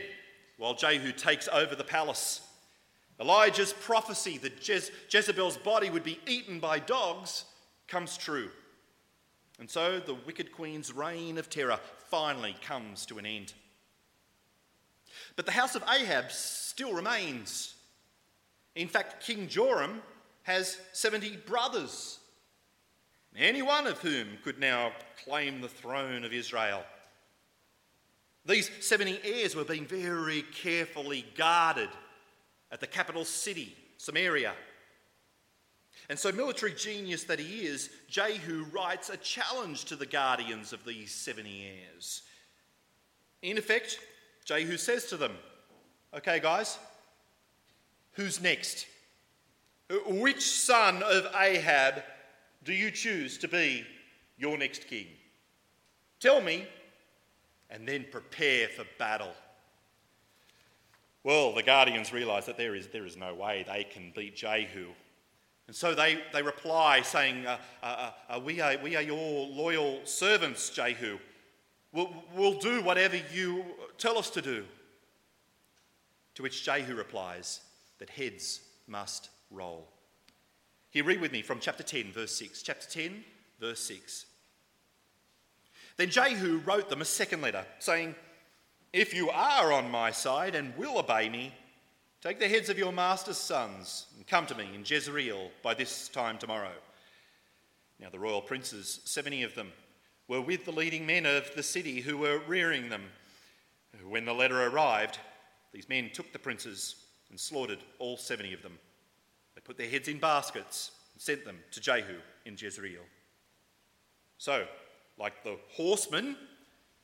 while 0.59 0.75
Jehu 0.75 1.13
takes 1.13 1.49
over 1.49 1.75
the 1.75 1.85
palace, 1.85 2.43
Elijah's 3.21 3.73
prophecy 3.73 4.39
that 4.39 4.61
Jez- 4.61 4.91
Jezebel's 5.09 5.57
body 5.57 5.89
would 5.89 6.05
be 6.05 6.21
eaten 6.27 6.61
by 6.61 6.79
dogs 6.79 7.45
comes 7.89 8.17
true. 8.17 8.51
And 9.63 9.71
so 9.71 10.01
the 10.01 10.15
wicked 10.27 10.51
queen's 10.51 10.93
reign 10.93 11.39
of 11.39 11.49
terror 11.49 11.79
finally 12.11 12.57
comes 12.67 13.07
to 13.07 13.19
an 13.19 13.25
end. 13.25 13.53
But 15.37 15.47
the 15.47 15.53
house 15.53 15.77
of 15.77 15.85
Ahab 15.89 16.33
still 16.33 16.93
remains. 16.93 17.77
In 18.75 18.89
fact, 18.89 19.25
King 19.25 19.47
Joram 19.47 20.03
has 20.43 20.79
70 20.95 21.37
brothers, 21.47 22.19
any 23.37 23.63
one 23.63 23.87
of 23.87 23.99
whom 23.99 24.31
could 24.43 24.59
now 24.59 24.91
claim 25.25 25.61
the 25.61 25.69
throne 25.69 26.25
of 26.25 26.33
Israel. 26.33 26.83
These 28.45 28.69
70 28.81 29.21
heirs 29.23 29.55
were 29.55 29.63
being 29.63 29.87
very 29.87 30.43
carefully 30.43 31.25
guarded 31.37 31.91
at 32.73 32.81
the 32.81 32.89
capital 32.89 33.25
city, 33.25 33.77
Samaria. 33.97 34.55
And 36.13 36.19
so, 36.19 36.31
military 36.31 36.75
genius 36.75 37.25
that 37.25 37.39
he 37.39 37.65
is, 37.65 37.89
Jehu 38.07 38.65
writes 38.65 39.09
a 39.09 39.17
challenge 39.17 39.87
to 39.87 39.97
the 39.97 40.05
guardians 40.05 40.75
of 40.75 40.85
these 40.85 41.11
70 41.11 41.65
heirs. 41.65 42.21
In 43.41 43.57
effect, 43.57 43.99
Jehu 44.45 44.77
says 44.77 45.07
to 45.07 45.17
them, 45.17 45.33
Okay, 46.13 46.39
guys, 46.39 46.79
who's 48.13 48.43
next? 48.43 48.85
Which 50.07 50.43
son 50.43 51.03
of 51.03 51.29
Ahab 51.35 52.03
do 52.63 52.75
you 52.75 52.91
choose 52.91 53.39
to 53.39 53.49
be 53.49 53.87
your 54.37 54.59
next 54.59 54.89
king? 54.89 55.07
Tell 56.21 56.43
me, 56.43 56.67
and 57.71 57.89
then 57.89 58.05
prepare 58.13 58.69
for 58.69 58.85
battle. 58.99 59.33
Well, 61.25 61.55
the 61.55 61.63
Guardians 61.63 62.13
realise 62.13 62.45
that 62.45 62.59
there 62.59 62.75
is, 62.75 62.89
there 62.89 63.07
is 63.07 63.17
no 63.17 63.33
way 63.35 63.65
they 63.67 63.85
can 63.85 64.13
beat 64.15 64.37
Jehu. 64.37 64.89
And 65.67 65.77
so 65.77 65.95
they, 65.95 66.19
they 66.33 66.43
reply 66.43 67.03
saying, 67.03 67.47
uh, 67.47 67.59
uh, 67.83 68.11
uh, 68.29 68.41
we, 68.41 68.61
are, 68.61 68.77
we 68.83 68.97
are 68.97 69.03
your 69.03 69.47
loyal 69.47 70.01
servants, 70.05 70.71
Jehu. 70.71 71.19
We'll, 71.93 72.13
we'll 72.35 72.59
do 72.59 72.83
whatever 72.83 73.19
you 73.33 73.65
tell 73.99 74.19
us 74.19 74.31
to 74.31 74.43
do. 74.43 74.65
To 76.35 76.43
which 76.43 76.65
Jehu 76.65 76.95
replies 76.95 77.61
that 77.99 78.11
heads 78.11 78.61
must 78.87 79.29
roll. 79.51 79.89
Here, 80.91 81.05
read 81.05 81.21
with 81.21 81.33
me 81.33 81.43
from 81.43 81.61
chapter 81.61 81.83
10, 81.83 82.13
verse 82.13 82.35
6. 82.37 82.63
Chapter 82.63 82.89
10, 82.89 83.25
verse 83.61 83.81
6. 83.81 84.27
Then 85.97 86.11
Jehu 86.11 86.59
wrote 86.67 86.89
them 86.91 87.01
a 87.01 87.07
second 87.07 87.43
letter, 87.43 87.65
saying, 87.79 88.15
If 88.93 89.15
you 89.15 89.31
are 89.31 89.73
on 89.73 89.91
my 89.91 90.11
side 90.11 90.55
and 90.55 90.77
will 90.77 90.99
obey 90.99 91.29
me, 91.29 91.55
take 92.23 92.39
the 92.39 92.49
heads 92.49 92.69
of 92.69 92.79
your 92.79 92.93
master's 92.93 93.37
sons 93.37 94.07
and 94.17 94.27
come 94.27 94.47
to 94.47 94.55
me 94.55 94.69
in 94.75 94.85
Jezreel 94.87 95.51
by 95.63 95.75
this 95.75 96.09
time 96.09 96.39
tomorrow. 96.39 96.73
Now, 97.99 98.11
the 98.11 98.19
royal 98.19 98.41
princes, 98.41 99.01
70 99.05 99.43
of 99.43 99.55
them, 99.55 99.73
were 100.29 100.41
with 100.41 100.65
the 100.65 100.73
leading 100.73 101.05
men 101.05 101.27
of 101.27 101.51
the 101.57 101.63
city 101.63 102.01
who 102.01 102.17
were 102.17 102.41
rearing 102.47 102.89
them. 102.89 103.03
When 104.09 104.25
the 104.25 104.33
letter 104.33 104.67
arrived, 104.67 105.19
these 105.73 105.89
men 105.89 106.11
took 106.13 106.33
the 106.33 106.39
princes 106.39 106.97
and 107.31 107.39
slaughtered 107.39 107.81
all 107.99 108.17
70 108.17 108.55
of 108.55 108.63
them. 108.63 108.79
They 109.55 109.61
put 109.61 109.77
their 109.77 109.89
heads 109.89 110.09
in 110.09 110.19
baskets 110.19 110.93
and 111.13 111.21
sent 111.21 111.45
them 111.45 111.59
to 111.73 111.81
Jehu 111.81 112.19
in 112.45 112.57
Jezreel. 112.57 113.03
So, 114.39 114.67
like 115.19 115.43
the 115.45 115.57
horsemen 115.71 116.37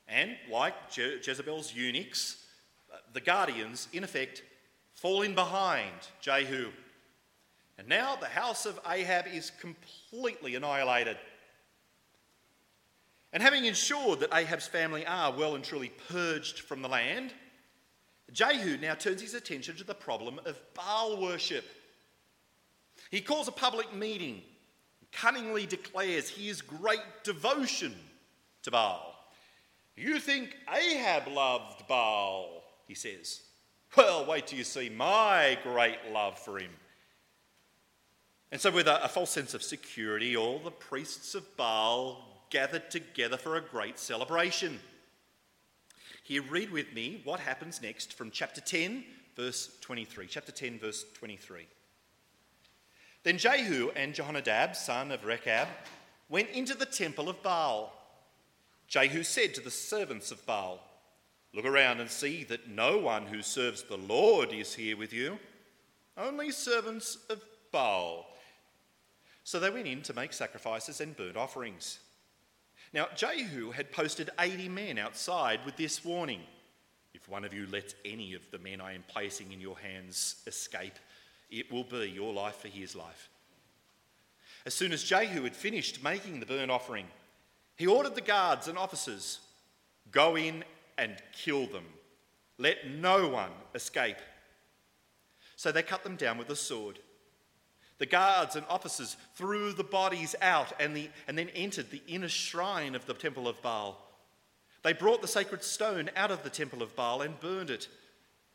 and 0.07 0.35
like 0.51 0.91
Je- 0.91 1.19
Jezebel's 1.23 1.73
eunuchs, 1.73 2.45
uh, 2.91 2.97
the 3.13 3.21
guardians, 3.21 3.87
in 3.93 4.03
effect, 4.03 4.43
fall 4.99 5.21
in 5.21 5.33
behind 5.33 5.95
Jehu. 6.21 6.69
And 7.77 7.87
now 7.87 8.17
the 8.17 8.25
house 8.25 8.65
of 8.65 8.79
Ahab 8.85 9.25
is 9.27 9.51
completely 9.61 10.55
annihilated. 10.55 11.17
And 13.31 13.41
having 13.41 13.65
ensured 13.65 14.19
that 14.19 14.33
Ahab's 14.33 14.67
family 14.67 15.05
are 15.05 15.31
well 15.31 15.55
and 15.55 15.63
truly 15.63 15.91
purged 16.09 16.59
from 16.59 16.81
the 16.81 16.89
land, 16.89 17.33
Jehu 18.33 18.77
now 18.77 18.95
turns 18.95 19.21
his 19.21 19.33
attention 19.33 19.77
to 19.77 19.83
the 19.83 19.95
problem 19.95 20.39
of 20.45 20.59
Baal 20.73 21.21
worship. 21.21 21.63
He 23.09 23.21
calls 23.21 23.47
a 23.47 23.53
public 23.53 23.93
meeting, 23.95 24.41
cunningly 25.13 25.65
declares 25.65 26.29
his 26.29 26.61
great 26.61 27.23
devotion 27.23 27.95
to 28.63 28.71
Baal. 28.71 29.15
You 29.95 30.19
think 30.19 30.55
Ahab 30.69 31.27
loved 31.27 31.87
Baal, 31.87 32.63
he 32.87 32.93
says. 32.93 33.41
Well, 33.95 34.25
wait 34.25 34.47
till 34.47 34.57
you 34.57 34.63
see 34.63 34.89
my 34.89 35.57
great 35.63 35.97
love 36.11 36.37
for 36.37 36.59
him. 36.59 36.71
And 38.51 38.59
so, 38.59 38.71
with 38.71 38.87
a, 38.87 39.03
a 39.03 39.07
false 39.07 39.31
sense 39.31 39.53
of 39.53 39.63
security, 39.63 40.35
all 40.35 40.59
the 40.59 40.71
priests 40.71 41.35
of 41.35 41.55
Baal 41.57 42.45
gathered 42.49 42.89
together 42.89 43.37
for 43.37 43.55
a 43.55 43.61
great 43.61 43.99
celebration. 43.99 44.79
Here, 46.23 46.41
read 46.43 46.71
with 46.71 46.93
me 46.93 47.21
what 47.23 47.39
happens 47.39 47.81
next 47.81 48.13
from 48.13 48.31
chapter 48.31 48.61
10, 48.61 49.03
verse 49.35 49.77
23. 49.81 50.27
Chapter 50.27 50.51
10, 50.51 50.79
verse 50.79 51.05
23. 51.15 51.65
Then 53.23 53.37
Jehu 53.37 53.91
and 53.95 54.13
Jehonadab, 54.13 54.75
son 54.75 55.11
of 55.11 55.25
Rechab, 55.25 55.67
went 56.29 56.49
into 56.49 56.75
the 56.75 56.85
temple 56.85 57.29
of 57.29 57.41
Baal. 57.43 57.93
Jehu 58.87 59.23
said 59.23 59.53
to 59.55 59.61
the 59.61 59.71
servants 59.71 60.31
of 60.31 60.45
Baal, 60.45 60.79
Look 61.53 61.65
around 61.65 61.99
and 61.99 62.09
see 62.09 62.43
that 62.45 62.69
no 62.69 62.97
one 62.97 63.25
who 63.25 63.41
serves 63.41 63.83
the 63.83 63.97
Lord 63.97 64.53
is 64.53 64.75
here 64.75 64.95
with 64.95 65.13
you, 65.13 65.39
only 66.17 66.51
servants 66.51 67.17
of 67.29 67.41
Baal. 67.71 68.27
So 69.43 69.59
they 69.59 69.71
went 69.71 69.87
in 69.87 70.01
to 70.03 70.13
make 70.13 70.33
sacrifices 70.33 71.01
and 71.01 71.17
burnt 71.17 71.37
offerings. 71.37 71.99
Now, 72.93 73.07
Jehu 73.15 73.71
had 73.71 73.91
posted 73.91 74.29
80 74.39 74.69
men 74.69 74.97
outside 74.97 75.59
with 75.65 75.75
this 75.75 76.03
warning 76.05 76.41
If 77.13 77.27
one 77.27 77.43
of 77.43 77.53
you 77.53 77.65
lets 77.67 77.95
any 78.05 78.35
of 78.35 78.41
the 78.51 78.59
men 78.59 78.79
I 78.79 78.93
am 78.93 79.03
placing 79.07 79.51
in 79.51 79.59
your 79.59 79.77
hands 79.79 80.43
escape, 80.45 80.99
it 81.49 81.71
will 81.71 81.83
be 81.83 82.09
your 82.09 82.31
life 82.31 82.57
for 82.57 82.67
his 82.67 82.95
life. 82.95 83.29
As 84.65 84.75
soon 84.75 84.91
as 84.91 85.03
Jehu 85.03 85.43
had 85.43 85.55
finished 85.55 86.03
making 86.03 86.39
the 86.39 86.45
burnt 86.45 86.69
offering, 86.69 87.07
he 87.75 87.87
ordered 87.87 88.13
the 88.13 88.21
guards 88.21 88.67
and 88.67 88.77
officers 88.77 89.39
go 90.11 90.37
in 90.37 90.63
and 90.99 91.15
kill 91.31 91.65
them. 91.65 91.85
Let 92.57 92.89
no 92.89 93.29
one 93.29 93.51
escape. 93.73 94.17
So 95.55 95.71
they 95.71 95.81
cut 95.81 96.03
them 96.03 96.15
down 96.15 96.37
with 96.37 96.49
a 96.49 96.55
sword. 96.55 96.99
The 97.97 98.05
guards 98.05 98.55
and 98.55 98.65
officers 98.69 99.17
threw 99.35 99.73
the 99.73 99.83
bodies 99.83 100.35
out 100.41 100.71
and, 100.79 100.95
the, 100.95 101.09
and 101.27 101.37
then 101.37 101.49
entered 101.49 101.91
the 101.91 102.01
inner 102.07 102.29
shrine 102.29 102.95
of 102.95 103.05
the 103.05 103.13
temple 103.13 103.47
of 103.47 103.61
Baal. 103.61 103.97
They 104.83 104.93
brought 104.93 105.21
the 105.21 105.27
sacred 105.27 105.63
stone 105.63 106.09
out 106.15 106.31
of 106.31 106.43
the 106.43 106.49
temple 106.49 106.81
of 106.81 106.95
Baal 106.95 107.21
and 107.21 107.39
burned 107.39 107.69
it. 107.69 107.89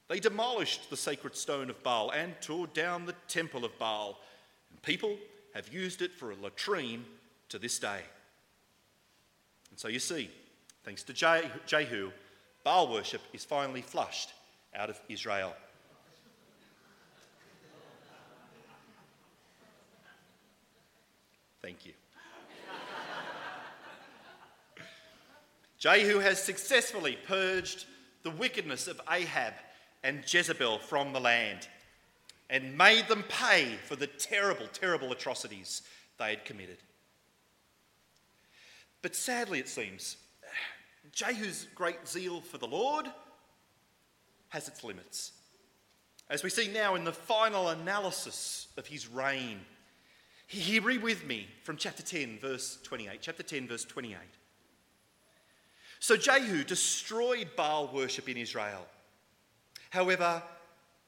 They 0.09 0.21
demolished 0.21 0.89
the 0.89 0.97
sacred 0.97 1.37
stone 1.37 1.69
of 1.69 1.83
Baal 1.83 2.11
and 2.11 2.35
tore 2.41 2.67
down 2.69 3.05
the 3.05 3.15
temple 3.29 3.65
of 3.65 3.79
Baal. 3.79 4.19
And 4.71 4.81
people 4.83 5.17
have 5.55 5.73
used 5.73 6.01
it 6.01 6.13
for 6.13 6.31
a 6.31 6.37
latrine 6.37 7.05
to 7.51 7.59
this 7.59 7.79
day. 7.79 8.01
And 9.71 9.79
so 9.79 9.89
you 9.89 9.99
see, 9.99 10.31
thanks 10.85 11.03
to 11.05 11.13
Jehu, 11.13 12.13
Baal 12.65 12.91
worship 12.91 13.21
is 13.35 13.45
finally 13.45 13.83
flushed 13.83 14.33
out 14.75 14.91
of 14.91 14.99
Israel. 15.09 15.55
Thank 21.61 21.87
you. 21.87 21.93
Jehu 25.79 26.19
has 26.19 26.43
successfully 26.43 27.19
purged 27.27 27.85
the 28.23 28.31
wickedness 28.31 28.89
of 28.89 29.01
Ahab 29.11 29.53
and 30.03 30.25
Jezebel 30.27 30.79
from 30.79 31.13
the 31.13 31.21
land 31.21 31.69
and 32.49 32.77
made 32.77 33.09
them 33.09 33.25
pay 33.29 33.77
for 33.85 33.97
the 33.97 34.07
terrible, 34.07 34.67
terrible 34.73 35.13
atrocities 35.13 35.83
they 36.19 36.31
had 36.31 36.45
committed. 36.45 36.79
But 39.03 39.15
sadly, 39.15 39.59
it 39.59 39.69
seems, 39.69 40.17
Jehu's 41.13 41.67
great 41.75 42.09
zeal 42.09 42.41
for 42.41 42.59
the 42.59 42.67
Lord 42.67 43.07
has 44.49 44.69
its 44.69 44.85
limits. 44.85 45.33
As 46.31 46.43
we 46.43 46.51
see 46.51 46.69
now 46.69 46.95
in 46.95 47.05
the 47.05 47.13
final 47.13 47.69
analysis 47.69 48.69
of 48.77 48.87
his 48.87 49.09
reign, 49.09 49.61
hear 50.47 50.83
with 51.01 51.27
me 51.27 51.49
from 51.63 51.77
chapter 51.77 52.03
10, 52.03 52.39
verse 52.41 52.79
28. 52.83 53.19
Chapter 53.21 53.43
10, 53.43 53.69
verse 53.69 53.85
28. 53.85 54.17
So 56.01 56.17
Jehu 56.17 56.65
destroyed 56.65 57.49
Baal 57.57 57.91
worship 57.93 58.29
in 58.29 58.37
Israel. 58.37 58.87
However, 59.91 60.43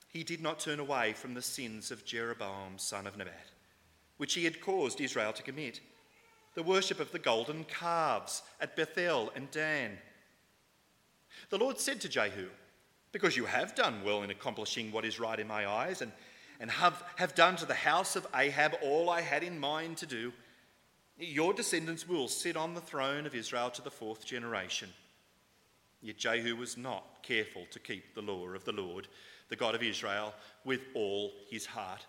he 0.09 0.25
did 0.25 0.41
not 0.41 0.59
turn 0.59 0.81
away 0.81 1.13
from 1.13 1.35
the 1.35 1.43
sins 1.43 1.91
of 1.91 2.05
Jeroboam, 2.05 2.79
son 2.79 3.07
of 3.07 3.17
Nebat, 3.17 3.51
which 4.17 4.35
he 4.35 4.45
had 4.45 4.61
caused 4.61 5.01
Israel 5.01 5.33
to 5.35 5.43
commit 5.43 5.81
the 6.57 6.63
worship 6.63 6.99
of 6.99 7.13
the 7.13 7.19
golden 7.19 7.65
calves 7.65 8.43
at 8.61 8.75
Bethel 8.75 9.31
and 9.37 9.49
Dan. 9.51 9.93
The 11.51 11.59
Lord 11.59 11.79
said 11.79 12.01
to 12.01 12.09
Jehu, 12.09 12.49
Because 13.13 13.37
you 13.37 13.45
have 13.45 13.75
done 13.75 14.03
well 14.03 14.23
in 14.23 14.31
accomplishing 14.31 14.91
what 14.91 15.05
is 15.05 15.21
right 15.21 15.39
in 15.39 15.47
my 15.47 15.69
eyes, 15.69 16.01
and, 16.01 16.11
and 16.59 16.71
have, 16.71 17.05
have 17.17 17.35
done 17.35 17.57
to 17.57 17.67
the 17.67 17.75
house 17.75 18.17
of 18.17 18.27
Ahab 18.35 18.75
all 18.83 19.11
I 19.11 19.21
had 19.21 19.45
in 19.45 19.61
mind 19.61 19.99
to 19.99 20.07
do, 20.07 20.33
your 21.19 21.53
descendants 21.53 22.09
will 22.09 22.27
sit 22.27 22.57
on 22.57 22.75
the 22.75 22.81
throne 22.81 23.27
of 23.27 23.35
Israel 23.35 23.71
to 23.71 23.83
the 23.83 23.91
fourth 23.91 24.25
generation. 24.25 24.89
Yet 26.01 26.17
Jehu 26.17 26.57
was 26.57 26.79
not 26.79 27.23
careful 27.23 27.67
to 27.71 27.79
keep 27.79 28.15
the 28.15 28.23
law 28.23 28.49
of 28.49 28.65
the 28.65 28.73
Lord, 28.73 29.09
the 29.51 29.57
God 29.57 29.75
of 29.75 29.83
Israel, 29.83 30.35
with 30.65 30.81
all 30.95 31.33
his 31.51 31.67
heart. 31.67 32.07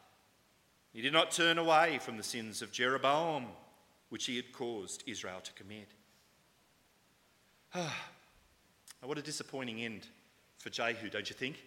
He 0.93 1.01
did 1.01 1.13
not 1.13 1.31
turn 1.31 1.57
away 1.57 1.99
from 2.01 2.15
the 2.15 2.23
sins 2.23 2.61
of 2.61 2.71
Jeroboam, 2.71 3.47
which 4.09 4.25
he 4.25 4.35
had 4.35 4.51
caused 4.51 5.03
Israel 5.05 5.39
to 5.43 5.53
commit. 5.53 5.89
Ah, 7.75 8.09
what 9.03 9.17
a 9.17 9.21
disappointing 9.21 9.81
end 9.81 10.07
for 10.57 10.69
Jehu, 10.69 11.09
don't 11.09 11.29
you 11.29 11.35
think? 11.35 11.57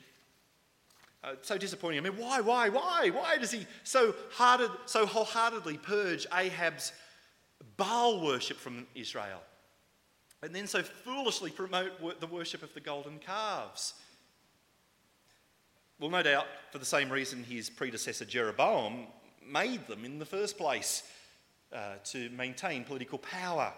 Uh, 1.23 1.35
so 1.43 1.59
disappointing. 1.59 1.99
I 1.99 2.09
mean, 2.09 2.19
why, 2.19 2.41
why, 2.41 2.71
why? 2.71 3.11
Why 3.11 3.37
does 3.37 3.51
he 3.51 3.67
so, 3.85 4.15
hearted, 4.31 4.71
so 4.87 5.05
wholeheartedly 5.05 5.77
purge 5.79 6.27
Ahab's 6.33 6.93
Baal 7.77 8.25
worship 8.25 8.57
from 8.57 8.87
Israel? 8.95 9.43
And 10.43 10.55
then 10.55 10.67
so 10.67 10.83
foolishly 10.83 11.51
promote 11.51 12.21
the 12.21 12.27
worship 12.27 12.63
of 12.63 12.73
the 12.73 12.81
golden 12.81 13.19
calves? 13.19 13.95
Well, 15.99 16.09
no 16.09 16.23
doubt 16.23 16.47
for 16.73 16.79
the 16.79 16.87
same 16.87 17.11
reason 17.11 17.45
his 17.45 17.69
predecessor 17.69 18.25
Jeroboam 18.25 19.07
made 19.47 19.87
them 19.87 20.07
in 20.07 20.19
the 20.19 20.25
first 20.25 20.57
place 20.57 21.03
uh, 21.73 21.95
to 22.05 22.29
maintain 22.31 22.85
political 22.85 23.19
power, 23.19 23.73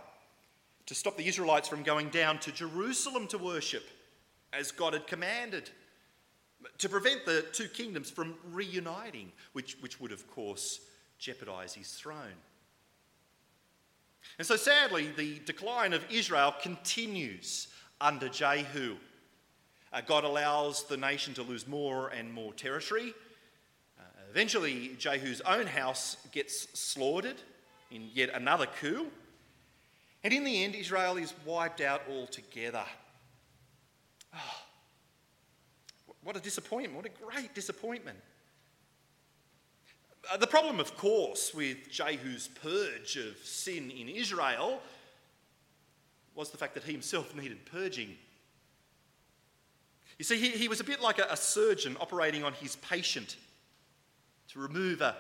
to 0.87 0.95
stop 0.95 1.17
the 1.17 1.27
Israelites 1.27 1.69
from 1.69 1.83
going 1.83 2.09
down 2.09 2.39
to 2.41 2.53
Jerusalem 2.53 3.27
to 3.29 3.39
worship 3.39 3.85
as 4.53 4.71
God 4.71 4.93
had 4.93 5.07
commanded, 5.07 5.71
to 6.79 6.89
prevent 6.89 7.25
the 7.25 7.45
two 7.53 7.69
kingdoms 7.69 8.11
from 8.11 8.35
reuniting, 8.51 9.33
which, 9.53 9.77
which 9.81 10.01
would, 10.01 10.13
of 10.13 10.31
course, 10.31 10.81
jeopardize 11.19 11.75
his 11.75 11.93
throne. 11.93 12.39
And 14.39 14.47
so, 14.47 14.57
sadly, 14.57 15.11
the 15.17 15.41
decline 15.41 15.93
of 15.93 16.05
Israel 16.11 16.55
continues 16.61 17.69
under 18.01 18.29
Jehu. 18.29 18.97
Uh, 19.93 20.01
God 20.01 20.25
allows 20.25 20.85
the 20.85 20.97
nation 20.97 21.35
to 21.35 21.43
lose 21.43 21.67
more 21.67 22.09
and 22.09 22.33
more 22.33 22.53
territory. 22.55 23.13
Uh, 23.99 24.03
eventually, 24.31 24.97
Jehu's 24.99 25.41
own 25.43 25.67
house 25.67 26.17
gets 26.33 26.79
slaughtered 26.79 27.37
in 27.93 28.09
yet 28.13 28.31
another 28.35 28.67
coup. 28.67 29.07
And 30.25 30.33
in 30.33 30.45
the 30.45 30.65
end, 30.65 30.75
Israel 30.75 31.17
is 31.17 31.35
wiped 31.45 31.81
out 31.81 32.03
altogether. 32.09 32.85
Oh, 34.35 34.63
what 36.23 36.37
a 36.37 36.41
disappointment. 36.41 36.97
What 36.97 37.07
a 37.07 37.25
great 37.25 37.55
disappointment. 37.55 38.19
Uh, 40.31 40.37
the 40.37 40.47
problem, 40.47 40.79
of 40.79 40.97
course, 40.97 41.53
with 41.53 41.91
Jehu's 41.91 42.49
purge 42.49 43.17
of 43.17 43.37
sin 43.45 43.91
in 43.91 44.09
Israel 44.09 44.81
was 46.35 46.51
the 46.51 46.57
fact 46.57 46.75
that 46.75 46.85
he 46.85 46.93
himself 46.93 47.35
needed 47.41 47.65
purging. 47.67 48.17
You 50.19 50.25
see, 50.25 50.39
he, 50.39 50.51
he 50.51 50.69
was 50.69 50.81
a 50.81 50.85
bit 50.85 51.01
like 51.01 51.19
a, 51.19 51.27
a 51.31 51.37
surgeon 51.37 51.97
operating 52.01 52.45
on 52.45 52.53
his 52.53 52.77
patient 52.77 53.37
to 54.49 54.61
remove 54.61 55.01
a, 55.01 55.17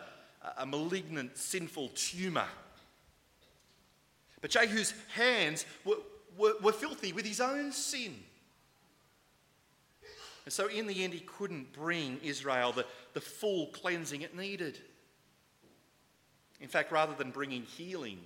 a 0.59 0.67
malignant, 0.67 1.37
sinful 1.37 1.91
tumour. 1.95 2.47
But 4.43 4.51
Jehu's 4.51 4.93
hands 5.15 5.65
were, 5.85 5.97
were, 6.37 6.55
were 6.61 6.73
filthy 6.73 7.15
with 7.15 7.25
his 7.25 7.41
own 7.41 7.73
sin. 7.73 8.15
And 10.45 10.53
so, 10.53 10.67
in 10.67 10.89
the 10.89 11.05
end, 11.05 11.15
he 11.15 11.21
couldn't 11.21 11.73
bring 11.73 12.19
Israel 12.23 12.73
the, 12.73 12.85
the 13.15 13.21
full 13.21 13.69
cleansing 13.69 14.23
it 14.23 14.37
needed. 14.37 14.79
In 16.61 16.69
fact, 16.69 16.93
rather 16.93 17.15
than 17.15 17.31
bringing 17.31 17.63
healing, 17.63 18.19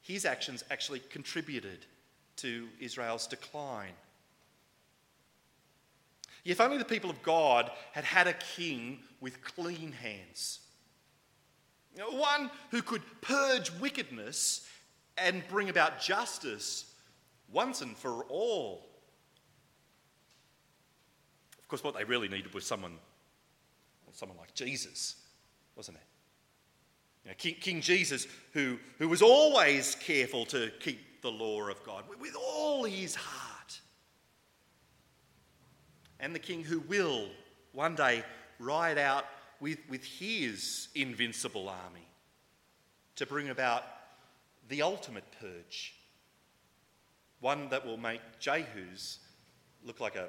his 0.00 0.24
actions 0.24 0.62
actually 0.70 1.00
contributed 1.00 1.84
to 2.36 2.68
Israel's 2.80 3.26
decline. 3.26 3.92
If 6.44 6.60
only 6.60 6.78
the 6.78 6.84
people 6.84 7.10
of 7.10 7.22
God 7.22 7.70
had 7.92 8.04
had 8.04 8.28
a 8.28 8.34
king 8.34 9.00
with 9.20 9.42
clean 9.42 9.92
hands, 9.92 10.60
one 12.10 12.50
who 12.70 12.82
could 12.82 13.02
purge 13.22 13.72
wickedness 13.80 14.68
and 15.16 15.42
bring 15.48 15.68
about 15.68 16.00
justice 16.00 16.92
once 17.52 17.80
and 17.80 17.96
for 17.96 18.24
all. 18.24 18.86
Of 21.58 21.68
course, 21.68 21.84
what 21.84 21.94
they 21.94 22.04
really 22.04 22.28
needed 22.28 22.52
was 22.52 22.66
someone, 22.66 22.98
someone 24.12 24.38
like 24.38 24.54
Jesus, 24.54 25.16
wasn't 25.76 25.96
it? 25.96 26.04
You 27.24 27.30
know, 27.30 27.34
King, 27.38 27.54
King, 27.60 27.80
Jesus, 27.80 28.26
who, 28.52 28.78
who 28.98 29.08
was 29.08 29.22
always 29.22 29.94
careful 29.94 30.44
to 30.46 30.70
keep 30.80 31.22
the 31.22 31.30
law 31.30 31.68
of 31.68 31.82
God 31.84 32.04
with 32.20 32.36
all 32.36 32.84
his 32.84 33.14
heart. 33.14 33.80
And 36.20 36.34
the 36.34 36.38
king 36.38 36.62
who 36.62 36.80
will 36.80 37.28
one 37.72 37.94
day 37.94 38.22
ride 38.58 38.98
out 38.98 39.24
with, 39.58 39.78
with 39.88 40.04
his 40.04 40.88
invincible 40.94 41.68
army 41.68 42.06
to 43.16 43.26
bring 43.26 43.48
about 43.48 43.84
the 44.68 44.82
ultimate 44.82 45.24
purge. 45.40 45.94
One 47.40 47.68
that 47.68 47.84
will 47.84 47.96
make 47.96 48.20
Jehu's 48.40 49.18
look 49.84 50.00
like 50.00 50.16
a, 50.16 50.28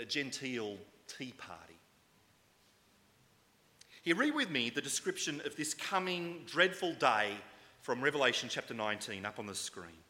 a 0.00 0.04
genteel 0.04 0.76
tea 1.06 1.32
party. 1.36 1.78
Here, 4.02 4.16
read 4.16 4.34
with 4.34 4.50
me 4.50 4.68
the 4.68 4.82
description 4.82 5.40
of 5.46 5.56
this 5.56 5.72
coming 5.72 6.42
dreadful 6.46 6.92
day 6.94 7.30
from 7.80 8.02
Revelation 8.02 8.48
chapter 8.50 8.74
19 8.74 9.24
up 9.24 9.38
on 9.38 9.46
the 9.46 9.54
screen. 9.54 10.04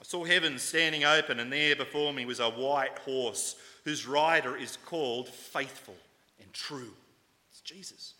I 0.00 0.04
saw 0.04 0.24
heaven 0.24 0.58
standing 0.58 1.04
open, 1.04 1.40
and 1.40 1.52
there 1.52 1.76
before 1.76 2.12
me 2.12 2.24
was 2.24 2.40
a 2.40 2.50
white 2.50 2.98
horse 3.00 3.56
whose 3.84 4.06
rider 4.06 4.56
is 4.56 4.76
called 4.84 5.28
Faithful 5.28 5.96
and 6.40 6.52
True. 6.52 6.92
It's 7.50 7.60
Jesus. 7.60 8.14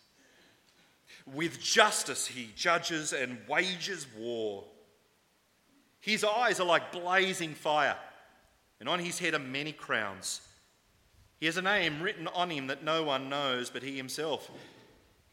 With 1.27 1.61
justice 1.61 2.27
he 2.27 2.51
judges 2.57 3.13
and 3.13 3.39
wages 3.49 4.07
war. 4.17 4.65
His 6.01 6.25
eyes 6.25 6.59
are 6.59 6.67
like 6.67 6.91
blazing 6.91 7.55
fire, 7.55 7.97
and 8.81 8.89
on 8.89 8.99
his 8.99 9.19
head 9.19 9.35
are 9.35 9.39
many 9.39 9.73
crowns. 9.73 10.41
He 11.39 11.47
has 11.47 11.57
a 11.57 11.63
name 11.63 12.03
written 12.03 12.27
on 12.29 12.51
him 12.51 12.67
that 12.69 12.85
no 12.85 13.03
one 13.05 13.29
knows 13.29 13.71
but 13.71 13.83
he 13.83 13.97
himself. 13.97 14.51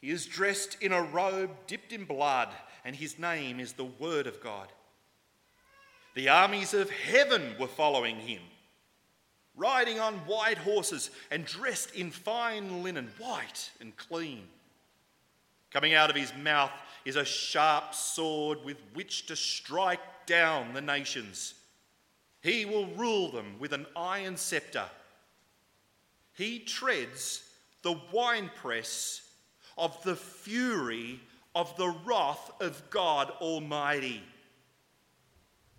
He 0.02 0.12
is 0.12 0.26
dressed 0.26 0.78
in 0.82 0.92
a 0.92 1.02
robe 1.02 1.52
dipped 1.68 1.92
in 1.92 2.06
blood, 2.06 2.50
and 2.86 2.96
his 2.96 3.20
name 3.20 3.60
is 3.60 3.74
the 3.74 3.86
Word 3.86 4.28
of 4.28 4.42
God. 4.42 4.68
The 6.16 6.30
armies 6.30 6.74
of 6.74 6.90
heaven 6.90 7.56
were 7.60 7.68
following 7.68 8.18
him. 8.18 8.42
riding 9.60 10.00
on 10.00 10.14
white 10.20 10.58
horses 10.58 11.12
and 11.30 11.46
dressed 11.46 11.94
in 11.94 12.10
fine 12.10 12.82
linen, 12.82 13.12
white 13.20 13.72
and 13.82 13.96
clean. 13.98 14.48
Coming 15.72 15.94
out 15.94 16.10
of 16.10 16.16
his 16.16 16.34
mouth 16.36 16.72
is 17.06 17.16
a 17.16 17.26
sharp 17.26 17.94
sword 17.94 18.64
with 18.64 18.78
which 18.94 19.28
to 19.28 19.36
strike 19.36 20.26
down 20.26 20.74
the 20.74 20.82
nations. 20.82 21.54
He 22.42 22.66
will 22.66 22.88
rule 22.88 23.32
them 23.32 23.56
with 23.60 23.74
an 23.74 23.86
iron 23.96 24.38
scepter. 24.38 24.86
He 26.34 26.60
treads 26.60 27.44
the 27.82 28.00
winepress 28.12 29.22
of 29.78 30.02
the 30.04 30.16
fury 30.16 31.20
of 31.56 31.76
the 31.78 31.90
wrath 32.06 32.52
of 32.62 32.82
God 32.90 33.32
Almighty. 33.42 34.24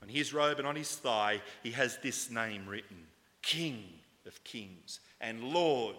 On 0.03 0.09
his 0.09 0.33
robe 0.33 0.59
and 0.59 0.66
on 0.66 0.76
his 0.76 0.94
thigh, 0.96 1.40
he 1.62 1.70
has 1.72 1.98
this 1.98 2.31
name 2.31 2.66
written 2.66 3.07
King 3.42 3.85
of 4.26 4.42
Kings 4.44 5.00
and 5.20 5.42
Lord 5.44 5.96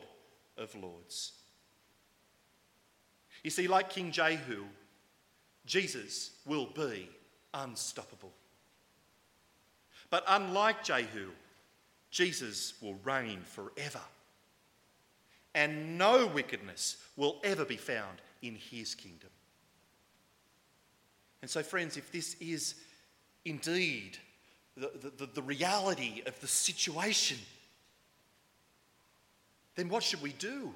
of 0.58 0.74
Lords. 0.76 1.34
You 3.44 3.50
see, 3.50 3.68
like 3.68 3.90
King 3.90 4.12
Jehu, 4.12 4.66
Jesus 5.66 6.32
will 6.46 6.68
be 6.68 7.10
unstoppable. 7.54 8.32
But 10.10 10.24
unlike 10.28 10.84
Jehu, 10.84 11.30
Jesus 12.12 12.74
will 12.82 12.98
reign 13.04 13.42
forever. 13.44 14.02
And 15.56 15.98
no 15.98 16.28
wickedness 16.28 16.98
will 17.16 17.40
ever 17.44 17.66
be 17.66 17.78
found 17.78 18.22
in 18.42 18.56
his 18.56 18.96
kingdom. 18.96 19.30
And 21.42 21.50
so, 21.50 21.64
friends, 21.64 21.98
if 21.98 22.12
this 22.12 22.36
is 22.40 22.76
indeed 23.46 24.18
the, 24.78 25.12
the, 25.18 25.26
the, 25.26 25.42
reality 25.42 26.22
of 26.26 26.40
the 26.40 26.48
situation, 26.48 27.38
then 29.76 29.90
what 29.90 30.04
should 30.04 30.22
we 30.22 30.34
do? 30.34 30.74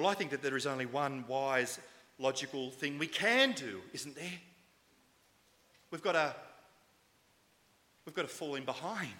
Well, 0.00 0.08
I 0.08 0.14
think 0.14 0.30
that 0.30 0.40
there 0.40 0.56
is 0.56 0.66
only 0.66 0.86
one 0.86 1.26
wise, 1.28 1.78
logical 2.18 2.70
thing 2.70 2.96
we 2.96 3.06
can 3.06 3.52
do, 3.52 3.82
isn't 3.92 4.16
there? 4.16 4.40
We've 5.90 6.00
got 6.00 6.12
to, 6.12 6.34
we've 8.06 8.14
got 8.14 8.22
to 8.22 8.28
fall 8.28 8.54
in 8.54 8.64
behind. 8.64 9.10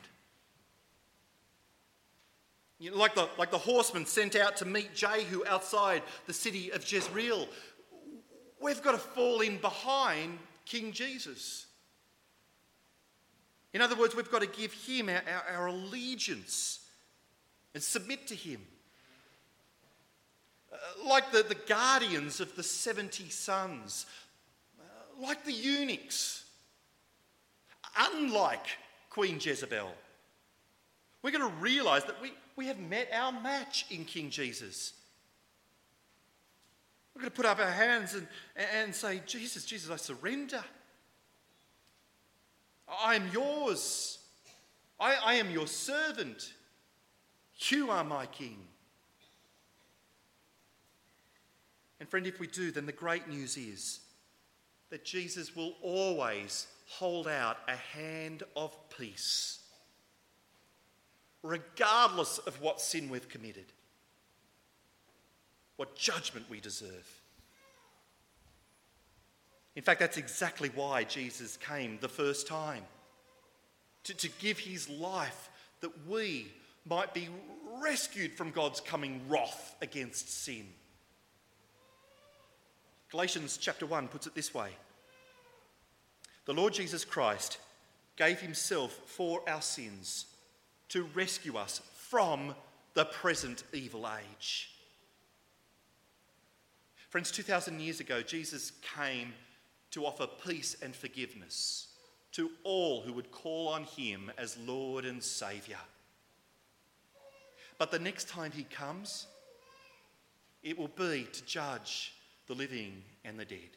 You 2.79 2.93
know, 2.93 2.97
like, 2.97 3.15
the, 3.15 3.29
like 3.37 3.51
the 3.51 3.59
horsemen 3.59 4.07
sent 4.07 4.35
out 4.37 4.57
to 4.57 4.65
meet 4.65 4.95
Jehu 4.95 5.45
outside 5.47 6.03
the 6.25 6.33
city 6.33 6.71
of 6.71 6.91
Jezreel. 6.91 7.47
We've 8.59 8.83
got 8.83 8.93
to 8.93 8.99
fall 8.99 9.43
in 9.43 9.59
behind 9.59 10.39
King 10.65 10.93
Jesus. 10.93 11.67
In 13.75 13.83
other 13.83 13.97
words, 13.97 14.17
we've 14.17 14.31
got 14.31 14.41
to 14.41 14.49
give 14.49 14.73
him 14.73 15.11
our, 15.11 15.23
our, 15.31 15.57
our 15.59 15.67
allegiance 15.67 16.87
and 17.75 17.83
submit 17.83 18.29
to 18.29 18.35
him. 18.35 18.63
Uh, 20.73 20.77
like 21.09 21.33
the, 21.33 21.43
the 21.43 21.57
guardians 21.67 22.41
of 22.41 22.55
the 22.57 22.63
70 22.63 23.29
sons, 23.31 24.07
uh, 24.81 24.83
like 25.21 25.45
the 25.45 25.53
eunuchs, 25.53 26.45
unlike 27.99 28.67
Queen 29.11 29.39
Jezebel. 29.41 29.91
We're 31.23 31.33
going 31.33 31.51
to 31.51 31.57
realize 31.59 32.05
that 32.05 32.21
we, 32.23 32.33
we 32.57 32.67
have 32.67 32.79
met 32.79 33.09
our 33.13 33.33
match 33.33 33.87
in 33.91 34.05
King 34.05 34.31
Jesus. 34.31 34.95
We're 37.15 37.23
going 37.23 37.31
to 37.33 37.37
put 37.37 37.47
up 37.47 37.59
our 37.59 37.71
hands 37.71 38.15
and, 38.15 38.27
and 38.75 38.95
say, 38.95 39.21
Jesus, 39.27 39.65
Jesus, 39.65 39.91
I 39.91 39.97
surrender. 39.97 40.65
I 43.05 43.17
am 43.17 43.29
yours. 43.33 44.19
I, 44.99 45.17
I 45.25 45.35
am 45.35 45.51
your 45.51 45.67
servant. 45.67 46.55
You 47.69 47.91
are 47.91 48.05
my 48.05 48.27
king. 48.27 48.57
And 52.01 52.09
friend, 52.09 52.27
if 52.27 52.41
we 52.41 52.47
do, 52.47 52.71
then 52.71 52.87
the 52.87 52.93
great 52.93 53.29
news 53.29 53.59
is 53.59 54.01
that 54.89 55.05
Jesus 55.05 55.55
will 55.55 55.75
always 55.83 56.67
hold 56.89 57.29
out 57.29 57.59
a 57.69 57.77
hand 57.77 58.43
of 58.57 58.77
peace, 58.99 59.61
regardless 61.43 62.39
of 62.39 62.61
what 62.61 62.81
sin 62.81 63.09
we've 63.11 63.29
committed, 63.29 63.67
what 65.77 65.95
judgment 65.95 66.47
we 66.51 66.59
deserve. 66.59 67.21
In 69.77 69.83
fact, 69.83 70.01
that's 70.01 70.17
exactly 70.17 70.71
why 70.75 71.05
Jesus 71.05 71.57
came 71.59 71.99
the 72.01 72.09
first 72.09 72.49
time 72.49 72.83
to, 74.05 74.15
to 74.15 74.29
give 74.41 74.59
his 74.59 74.89
life 74.89 75.49
that 75.81 76.07
we 76.09 76.49
might 76.85 77.15
be 77.15 77.29
rescued 77.81 78.33
from 78.33 78.51
God's 78.51 78.81
coming 78.81 79.21
wrath 79.29 79.77
against 79.81 80.43
sin. 80.43 80.67
Galatians 83.11 83.59
chapter 83.61 83.87
1 83.87 84.07
puts 84.07 84.29
it 84.29 84.37
this 84.37 84.55
way 84.55 84.71
The 86.45 86.55
Lord 86.55 86.73
Jesus 86.73 87.05
Christ 87.05 87.59
gave 88.15 88.41
himself 88.41 88.93
for 88.93 89.43
our 89.49 89.63
sins 89.63 90.27
to 90.91 91.03
rescue 91.15 91.57
us 91.57 91.81
from 91.93 92.55
the 92.95 93.05
present 93.05 93.65
evil 93.73 94.09
age. 94.09 94.71
Friends, 97.09 97.33
2,000 97.33 97.81
years 97.81 97.99
ago, 97.99 98.23
Jesus 98.23 98.71
came 98.97 99.33
to 99.91 100.07
offer 100.07 100.29
peace 100.47 100.77
and 100.81 100.95
forgiveness 100.95 101.89
to 102.31 102.53
all 102.63 103.01
who 103.01 103.13
would 103.13 103.33
call 103.33 103.67
on 103.67 103.83
him 103.83 104.31
as 104.39 104.57
Lord 104.59 105.05
and 105.05 105.21
Saviour. 105.21 105.81
But 107.77 107.91
the 107.91 107.99
next 107.99 108.29
time 108.29 108.53
he 108.53 108.63
comes, 108.63 109.27
it 110.63 110.79
will 110.79 110.89
be 110.89 111.27
to 111.33 111.45
judge 111.45 112.13
the 112.51 112.57
living 112.57 113.01
and 113.25 113.39
the 113.39 113.45
dead. 113.45 113.71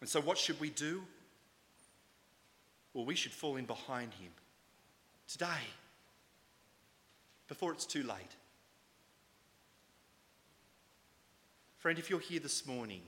And 0.00 0.08
so, 0.08 0.20
what 0.20 0.36
should 0.36 0.58
we 0.58 0.70
do? 0.70 1.04
Well, 2.92 3.04
we 3.04 3.14
should 3.14 3.30
fall 3.30 3.54
in 3.54 3.64
behind 3.64 4.12
him 4.14 4.32
today, 5.28 5.62
before 7.46 7.70
it's 7.70 7.86
too 7.86 8.02
late. 8.02 8.34
Friend, 11.76 11.96
if 11.96 12.10
you're 12.10 12.18
here 12.18 12.40
this 12.40 12.66
morning 12.66 13.02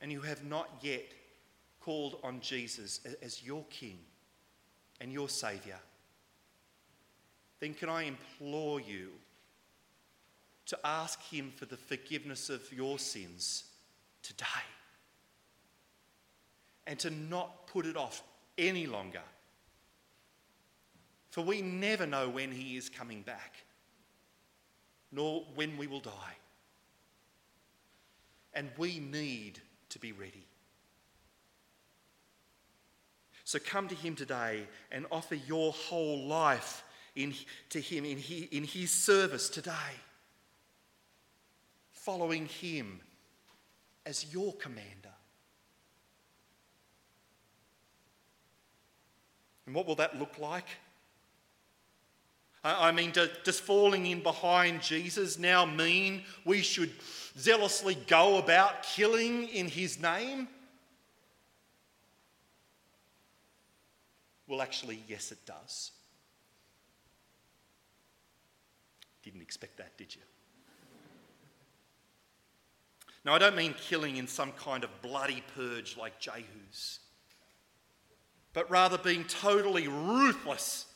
and 0.00 0.10
you 0.10 0.20
have 0.22 0.44
not 0.44 0.68
yet 0.82 1.06
called 1.80 2.18
on 2.24 2.40
Jesus 2.40 2.98
as 3.22 3.40
your 3.40 3.64
King 3.70 4.00
and 5.00 5.12
your 5.12 5.28
Saviour, 5.28 5.78
then 7.60 7.72
can 7.72 7.88
I 7.88 8.02
implore 8.02 8.80
you 8.80 9.10
to 10.66 10.78
ask 10.84 11.20
Him 11.22 11.52
for 11.54 11.66
the 11.66 11.76
forgiveness 11.76 12.50
of 12.50 12.72
your 12.72 12.98
sins 12.98 13.64
today 14.22 14.46
and 16.86 16.98
to 16.98 17.10
not 17.10 17.66
put 17.66 17.86
it 17.86 17.96
off 17.96 18.22
any 18.58 18.86
longer. 18.86 19.22
For 21.30 21.42
we 21.42 21.62
never 21.62 22.06
know 22.06 22.28
when 22.28 22.52
He 22.52 22.76
is 22.76 22.88
coming 22.88 23.22
back, 23.22 23.54
nor 25.10 25.44
when 25.54 25.76
we 25.76 25.86
will 25.86 26.00
die. 26.00 26.36
And 28.52 28.70
we 28.78 29.00
need 29.00 29.60
to 29.90 29.98
be 29.98 30.12
ready. 30.12 30.46
So 33.44 33.58
come 33.58 33.88
to 33.88 33.94
Him 33.94 34.14
today 34.14 34.66
and 34.90 35.06
offer 35.10 35.34
your 35.34 35.72
whole 35.72 36.24
life 36.26 36.84
in, 37.16 37.34
to 37.70 37.80
Him 37.80 38.04
in, 38.04 38.16
he, 38.16 38.48
in 38.52 38.64
His 38.64 38.90
service 38.90 39.48
today 39.48 39.72
following 42.04 42.44
him 42.46 43.00
as 44.04 44.32
your 44.32 44.52
commander. 44.54 45.14
And 49.66 49.74
what 49.74 49.86
will 49.86 49.94
that 49.94 50.18
look 50.18 50.38
like? 50.38 50.66
I 52.62 52.92
mean, 52.92 53.12
does 53.12 53.60
falling 53.60 54.06
in 54.06 54.22
behind 54.22 54.80
Jesus 54.80 55.38
now 55.38 55.66
mean 55.66 56.22
we 56.44 56.62
should 56.62 56.92
zealously 57.38 57.94
go 58.06 58.38
about 58.38 58.82
killing 58.82 59.48
in 59.48 59.68
his 59.68 60.00
name? 60.00 60.48
Well, 64.46 64.62
actually, 64.62 65.02
yes, 65.08 65.32
it 65.32 65.44
does. 65.46 65.92
Didn't 69.22 69.42
expect 69.42 69.78
that, 69.78 69.96
did 69.96 70.14
you? 70.14 70.22
Now, 73.24 73.34
I 73.34 73.38
don't 73.38 73.56
mean 73.56 73.74
killing 73.74 74.16
in 74.16 74.26
some 74.26 74.52
kind 74.52 74.84
of 74.84 74.90
bloody 75.00 75.42
purge 75.56 75.96
like 75.96 76.20
Jehu's, 76.20 77.00
but 78.52 78.70
rather 78.70 78.98
being 78.98 79.24
totally 79.24 79.88
ruthless 79.88 80.86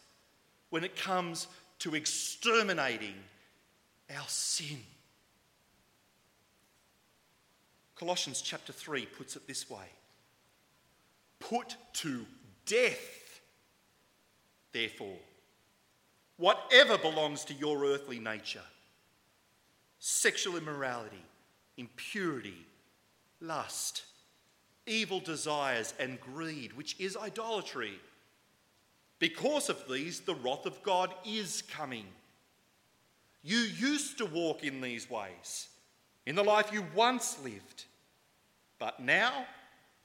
when 0.71 0.85
it 0.85 0.95
comes 0.95 1.47
to 1.81 1.95
exterminating 1.95 3.15
our 4.15 4.27
sin. 4.27 4.79
Colossians 7.97 8.43
chapter 8.43 8.73
3 8.73 9.07
puts 9.07 9.35
it 9.35 9.47
this 9.47 9.69
way 9.71 9.87
Put 11.41 11.77
to 11.95 12.27
death, 12.67 13.41
therefore, 14.73 15.17
whatever 16.37 16.99
belongs 16.99 17.45
to 17.47 17.55
your 17.55 17.85
earthly 17.87 18.19
nature 18.19 18.61
sexual 19.99 20.57
immorality, 20.57 21.23
impurity, 21.79 22.67
lust, 23.41 24.03
evil 24.87 25.21
desires, 25.21 25.95
and 25.99 26.21
greed, 26.21 26.77
which 26.77 26.97
is 26.99 27.17
idolatry. 27.17 27.99
Because 29.19 29.69
of 29.69 29.83
these, 29.89 30.21
the 30.21 30.35
wrath 30.35 30.67
of 30.67 30.83
God 30.83 31.15
is 31.25 31.63
coming. 31.63 32.07
You 33.43 33.59
used 33.59 34.19
to 34.19 34.27
walk 34.27 34.63
in 34.65 34.81
these 34.81 35.09
ways, 35.09 35.69
in 36.27 36.35
the 36.35 36.45
life 36.45 36.71
you 36.73 36.85
once 36.95 37.39
lived. 37.43 37.85
But 38.79 39.01
now 39.01 39.47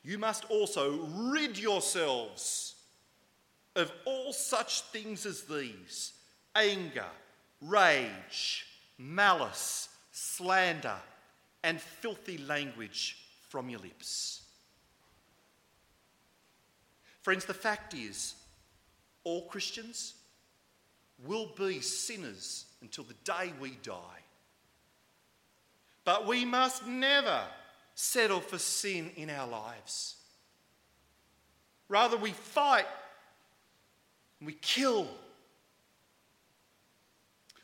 you 0.03 0.17
must 0.17 0.45
also 0.49 1.05
rid 1.15 1.57
yourselves 1.57 2.75
of 3.75 3.91
all 4.05 4.33
such 4.33 4.81
things 4.81 5.25
as 5.25 5.43
these 5.43 6.13
anger, 6.55 7.05
rage, 7.61 8.67
malice, 8.97 9.89
slander, 10.11 10.97
and 11.63 11.79
filthy 11.79 12.37
language 12.37 13.17
from 13.49 13.69
your 13.69 13.79
lips. 13.79 14.41
Friends, 17.21 17.45
the 17.45 17.53
fact 17.53 17.93
is, 17.93 18.35
all 19.23 19.45
Christians 19.45 20.15
will 21.25 21.49
be 21.57 21.79
sinners 21.79 22.65
until 22.81 23.05
the 23.05 23.13
day 23.23 23.53
we 23.59 23.77
die. 23.81 24.19
But 26.03 26.27
we 26.27 26.43
must 26.43 26.85
never 26.85 27.41
settle 27.95 28.41
for 28.41 28.57
sin 28.57 29.11
in 29.15 29.29
our 29.29 29.47
lives. 29.47 30.17
Rather, 31.87 32.17
we 32.17 32.31
fight, 32.31 32.87
we 34.41 34.53
kill, 34.53 35.07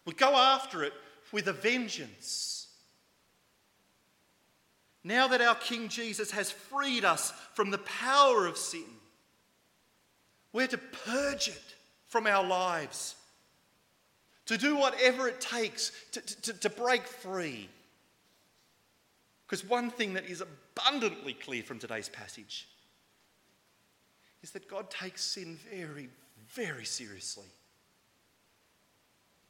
we 0.05 0.13
go 0.13 0.35
after 0.35 0.83
it 0.83 0.93
with 1.31 1.47
a 1.47 1.53
vengeance. 1.53 2.59
Now 5.10 5.28
that 5.30 5.41
our 5.41 5.56
King 5.56 5.89
Jesus 5.89 6.30
has 6.30 6.52
freed 6.52 7.04
us 7.04 7.32
from 7.56 7.72
the 7.72 7.80
power 7.80 8.45
of 8.45 8.58
sin, 8.58 8.86
we're 10.54 10.67
to 10.67 10.78
purge 10.78 11.48
it 11.48 11.76
from 12.06 12.28
our 12.28 12.45
lives, 12.45 13.15
to 14.45 14.56
do 14.56 14.76
whatever 14.76 15.28
it 15.28 15.41
takes 15.41 15.91
to, 16.12 16.22
to, 16.22 16.54
to 16.54 16.69
break 16.69 17.08
free. 17.08 17.67
Because 19.48 19.65
one 19.65 19.89
thing 19.89 20.13
that 20.13 20.30
is 20.30 20.43
abundantly 20.43 21.34
clear 21.34 21.63
from 21.63 21.80
today's 21.80 22.10
passage 22.10 22.67
is 24.43 24.52
that 24.52 24.69
God 24.69 24.91
takes 24.91 25.24
sin 25.24 25.58
very, 25.74 26.10
very 26.50 26.86
seriously. 26.86 27.48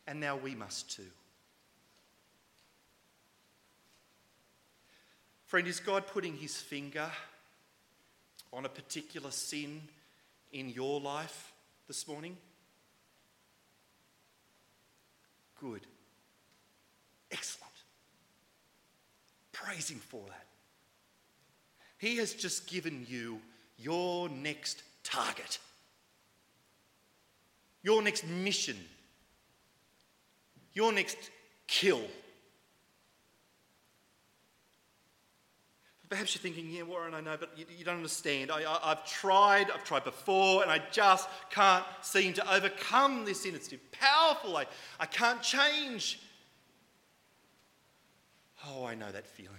And 0.07 0.21
now 0.21 0.37
we 0.37 0.55
must 0.55 0.89
too. 0.89 1.11
Friend, 5.49 5.67
is 5.67 5.79
God 5.79 6.05
putting 6.05 6.37
his 6.37 6.55
finger 6.57 7.09
on 8.53 8.65
a 8.65 8.69
particular 8.69 9.31
sin 9.31 9.81
in 10.51 10.69
your 10.69 11.01
life 11.01 11.51
this 11.87 12.07
morning? 12.07 12.37
Good. 15.59 15.81
Excellent. 17.31 17.73
Praise 19.51 19.89
Him 19.89 19.97
for 19.97 20.21
that. 20.27 20.45
He 21.97 22.17
has 22.17 22.35
just 22.35 22.67
given 22.67 23.07
you 23.09 23.41
your 23.79 24.29
next 24.29 24.83
target, 25.03 25.57
your 27.81 28.03
next 28.03 28.23
mission, 28.27 28.77
your 30.73 30.93
next 30.93 31.17
kill. 31.65 32.03
Perhaps 36.09 36.33
you're 36.33 36.41
thinking, 36.41 36.71
yeah, 36.71 36.81
Warren, 36.81 37.13
I 37.13 37.21
know, 37.21 37.37
but 37.39 37.51
you, 37.55 37.65
you 37.77 37.85
don't 37.85 37.97
understand. 37.97 38.49
I, 38.49 38.61
have 38.61 39.05
tried, 39.05 39.69
I've 39.69 39.83
tried 39.83 40.03
before, 40.03 40.63
and 40.63 40.71
I 40.71 40.81
just 40.91 41.29
can't 41.51 41.85
seem 42.01 42.33
to 42.33 42.53
overcome 42.53 43.25
this 43.25 43.43
sin. 43.43 43.53
It's 43.53 43.67
too 43.67 43.77
powerful. 43.91 44.57
I, 44.57 44.65
I 44.99 45.05
can't 45.05 45.41
change. 45.43 46.19
Oh, 48.67 48.85
I 48.85 48.95
know 48.95 49.11
that 49.11 49.27
feeling. 49.27 49.53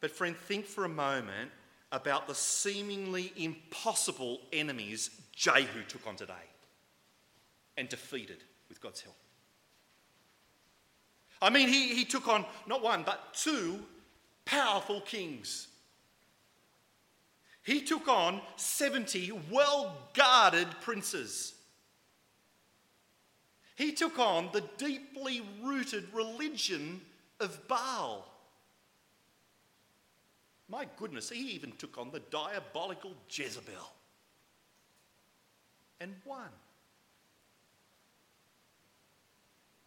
But, 0.00 0.10
friend, 0.10 0.34
think 0.34 0.64
for 0.64 0.86
a 0.86 0.88
moment 0.88 1.50
about 1.92 2.26
the 2.26 2.34
seemingly 2.34 3.30
impossible 3.36 4.40
enemies 4.54 5.10
Jehu 5.36 5.82
took 5.86 6.06
on 6.06 6.16
today 6.16 6.32
and 7.76 7.90
defeated 7.90 8.38
with 8.70 8.80
God's 8.80 9.02
help. 9.02 9.16
I 11.42 11.50
mean, 11.50 11.68
he, 11.68 11.94
he 11.94 12.04
took 12.04 12.28
on 12.28 12.46
not 12.68 12.82
one, 12.82 13.02
but 13.02 13.34
two 13.34 13.80
powerful 14.44 15.00
kings. 15.00 15.66
He 17.64 17.80
took 17.80 18.08
on 18.08 18.40
70 18.56 19.32
well 19.50 19.96
guarded 20.14 20.68
princes. 20.80 21.54
He 23.74 23.92
took 23.92 24.18
on 24.18 24.50
the 24.52 24.62
deeply 24.78 25.42
rooted 25.62 26.04
religion 26.14 27.00
of 27.40 27.66
Baal. 27.66 28.28
My 30.68 30.86
goodness, 30.96 31.28
he 31.28 31.50
even 31.52 31.72
took 31.72 31.98
on 31.98 32.10
the 32.10 32.20
diabolical 32.20 33.12
Jezebel 33.28 33.92
and 36.00 36.14
won. 36.24 36.48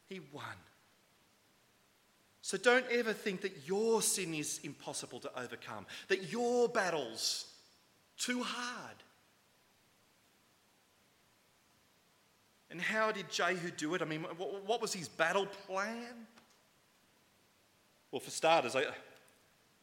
He 0.07 0.19
won. 0.31 0.43
So 2.45 2.59
don't 2.59 2.85
ever 2.91 3.11
think 3.11 3.41
that 3.41 3.65
your 3.65 4.03
sin 4.03 4.35
is 4.35 4.59
impossible 4.63 5.19
to 5.21 5.31
overcome, 5.35 5.87
that 6.09 6.31
your 6.31 6.69
battle's 6.69 7.47
too 8.19 8.43
hard. 8.43 8.97
And 12.69 12.79
how 12.79 13.11
did 13.11 13.31
Jehu 13.31 13.71
do 13.71 13.95
it? 13.95 14.03
I 14.03 14.05
mean, 14.05 14.21
what 14.21 14.79
was 14.79 14.93
his 14.93 15.07
battle 15.07 15.47
plan? 15.65 16.27
Well, 18.11 18.19
for 18.19 18.29
starters, 18.29 18.75
I, 18.75 18.83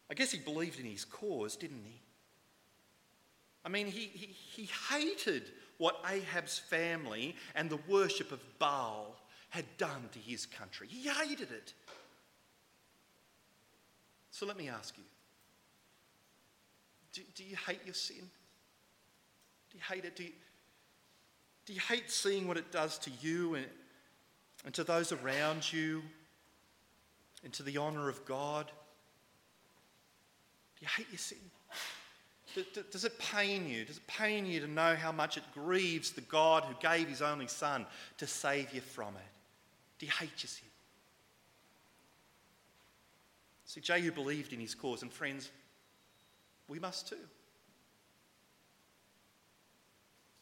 I 0.09 0.15
guess 0.15 0.31
he 0.31 0.39
believed 0.39 0.79
in 0.79 0.87
his 0.87 1.05
cause, 1.05 1.57
didn't 1.57 1.83
he? 1.85 2.01
I 3.65 3.71
mean, 3.71 3.89
he, 3.89 4.09
he, 4.15 4.27
he 4.27 4.69
hated 4.89 5.51
what 5.79 5.97
Ahab's 6.09 6.61
family 6.61 7.35
and 7.57 7.69
the 7.69 7.81
worship 7.89 8.31
of 8.31 8.39
Baal 8.61 9.17
had 9.49 9.65
done 9.79 10.09
to 10.13 10.21
his 10.21 10.47
country. 10.47 10.87
He 10.89 11.09
hated 11.09 11.51
it. 11.51 11.75
So 14.33 14.47
let 14.47 14.57
me 14.57 14.69
ask 14.69 14.97
you 14.97 15.05
do, 17.13 17.21
do 17.35 17.45
you 17.45 17.57
hate 17.67 17.81
your 17.85 17.95
sin? 17.95 18.29
Do 19.71 19.79
you 19.79 19.85
hate 19.89 20.05
it? 20.05 20.17
Do 20.17 20.25
you, 20.25 20.33
do 21.67 21.75
you 21.75 21.81
hate 21.81 22.11
seeing 22.11 22.49
what 22.49 22.57
it 22.57 22.73
does 22.73 22.99
to 23.01 23.11
you 23.21 23.55
and, 23.55 23.67
and 24.65 24.75
to 24.75 24.85
those 24.85 25.13
around 25.13 25.71
you 25.71 26.03
and 27.45 27.53
to 27.53 27.63
the 27.63 27.77
honour 27.77 28.09
of 28.09 28.25
God? 28.25 28.67
Do 30.77 30.81
you 30.81 30.89
hate 30.97 31.09
your 31.11 31.19
sin? 31.19 31.39
Does 32.91 33.05
it 33.05 33.19
pain 33.19 33.69
you? 33.69 33.85
Does 33.85 33.99
it 33.99 34.07
pain 34.07 34.47
you 34.47 34.61
to 34.61 34.67
know 34.67 34.95
how 34.95 35.13
much 35.13 35.37
it 35.37 35.45
grieves 35.55 36.11
the 36.11 36.21
God 36.23 36.65
who 36.65 36.75
gave 36.81 37.09
his 37.09 37.23
only 37.23 37.47
Son 37.47 37.87
to 38.19 38.27
save 38.27 38.73
you 38.75 38.81
from 38.81 39.15
it? 39.15 39.33
Do 39.99 40.07
you 40.07 40.13
hate 40.13 40.43
your 40.43 40.49
sin? 40.49 40.69
See, 43.73 43.81
Jehu 43.81 44.13
believed 44.13 44.53
in 44.53 44.61
his 44.61 44.75
cause, 44.75 45.01
and 45.01 45.11
friends, 45.11 45.51
we 46.69 46.79
must 46.79 47.09
too. 47.09 47.17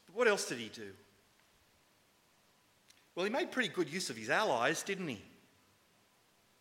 But 0.07 0.17
what 0.17 0.27
else 0.27 0.49
did 0.49 0.59
he 0.59 0.69
do? 0.69 0.89
Well, 3.15 3.25
he 3.25 3.31
made 3.31 3.53
pretty 3.53 3.69
good 3.69 3.89
use 3.89 4.11
of 4.11 4.17
his 4.17 4.31
allies, 4.31 4.83
didn't 4.83 5.07
he? 5.07 5.23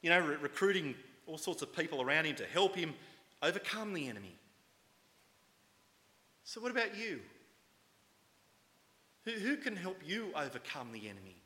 You 0.04 0.12
know, 0.12 0.20
re- 0.20 0.36
recruiting 0.36 0.94
all 1.26 1.40
sorts 1.40 1.64
of 1.64 1.76
people 1.76 2.04
around 2.04 2.26
him 2.26 2.36
to 2.36 2.46
help 2.46 2.76
him 2.76 2.94
overcome 3.42 3.96
the 3.96 4.08
enemy. 4.08 4.38
So, 6.44 6.62
what 6.62 6.70
about 6.70 6.96
you? 6.96 7.20
Who, 9.26 9.32
who 9.32 9.58
can 9.58 9.76
help 9.76 9.98
you 10.06 10.28
overcome 10.36 10.92
the 10.92 11.10
enemy? 11.10 11.42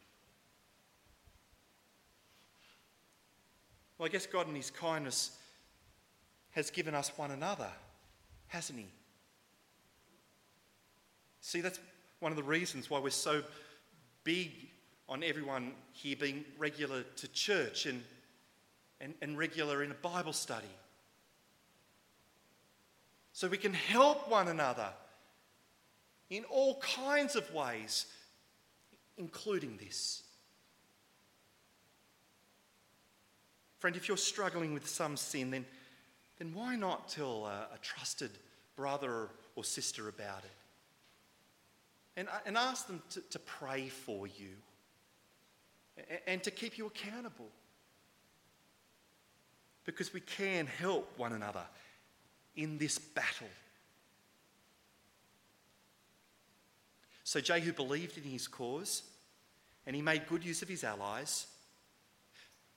Well, 4.03 4.09
I 4.09 4.11
guess 4.11 4.25
God, 4.25 4.49
in 4.49 4.55
His 4.55 4.69
kindness, 4.69 5.31
has 6.51 6.69
given 6.69 6.93
us 6.93 7.09
one 7.15 7.31
another, 7.31 7.69
hasn't 8.47 8.77
He? 8.77 8.87
See, 11.39 11.61
that's 11.61 11.79
one 12.19 12.33
of 12.33 12.35
the 12.35 12.43
reasons 12.43 12.89
why 12.89 12.99
we're 12.99 13.11
so 13.11 13.43
big 14.25 14.51
on 15.07 15.23
everyone 15.23 15.71
here 15.93 16.17
being 16.17 16.43
regular 16.57 17.03
to 17.15 17.27
church 17.29 17.85
and, 17.85 18.03
and, 18.99 19.13
and 19.21 19.37
regular 19.37 19.83
in 19.83 19.91
a 19.91 19.93
Bible 19.95 20.33
study. 20.33 20.67
so 23.31 23.47
we 23.47 23.57
can 23.57 23.73
help 23.73 24.29
one 24.29 24.49
another 24.49 24.89
in 26.29 26.43
all 26.49 26.81
kinds 26.81 27.37
of 27.37 27.53
ways, 27.53 28.07
including 29.17 29.77
this. 29.77 30.23
Friend, 33.83 33.97
if 33.97 34.07
you're 34.07 34.15
struggling 34.15 34.73
with 34.73 34.87
some 34.87 35.17
sin, 35.17 35.51
then, 35.51 35.65
then 36.39 36.53
why 36.53 36.77
not 36.77 37.09
tell 37.09 37.45
a, 37.45 37.67
a 37.75 37.77
trusted 37.81 38.31
brother 38.77 39.27
or 39.57 39.63
sister 39.65 40.07
about 40.07 40.45
it? 40.45 40.55
And, 42.15 42.29
uh, 42.29 42.37
and 42.45 42.57
ask 42.57 42.87
them 42.87 43.01
to, 43.09 43.19
to 43.31 43.39
pray 43.39 43.89
for 43.89 44.25
you 44.25 44.51
and, 45.97 46.19
and 46.27 46.43
to 46.43 46.49
keep 46.49 46.77
you 46.77 46.85
accountable. 46.85 47.49
Because 49.83 50.13
we 50.13 50.21
can 50.21 50.65
help 50.65 51.11
one 51.17 51.33
another 51.33 51.65
in 52.55 52.77
this 52.77 52.97
battle. 52.97 53.49
So 57.25 57.41
Jehu 57.41 57.73
believed 57.73 58.17
in 58.17 58.23
his 58.23 58.47
cause 58.47 59.03
and 59.85 59.93
he 59.93 60.01
made 60.01 60.25
good 60.29 60.45
use 60.45 60.61
of 60.61 60.69
his 60.69 60.85
allies. 60.85 61.47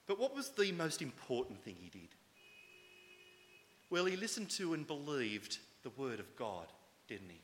But 0.06 0.18
what 0.18 0.34
was 0.34 0.50
the 0.50 0.72
most 0.72 1.02
important 1.02 1.62
thing 1.62 1.76
he 1.78 1.90
did? 1.90 2.08
Well, 3.90 4.04
he 4.04 4.16
listened 4.16 4.50
to 4.50 4.74
and 4.74 4.86
believed 4.86 5.58
the 5.82 5.90
word 5.90 6.20
of 6.20 6.36
God, 6.36 6.66
didn't 7.08 7.30
he? 7.30 7.40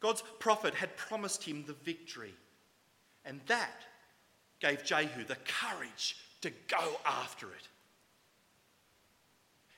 God's 0.00 0.22
prophet 0.38 0.74
had 0.74 0.96
promised 0.96 1.44
him 1.44 1.64
the 1.66 1.74
victory, 1.74 2.34
and 3.24 3.40
that 3.46 3.82
gave 4.60 4.84
Jehu 4.84 5.24
the 5.24 5.36
courage 5.44 6.16
to 6.40 6.50
go 6.68 7.00
after 7.04 7.46
it. 7.48 7.68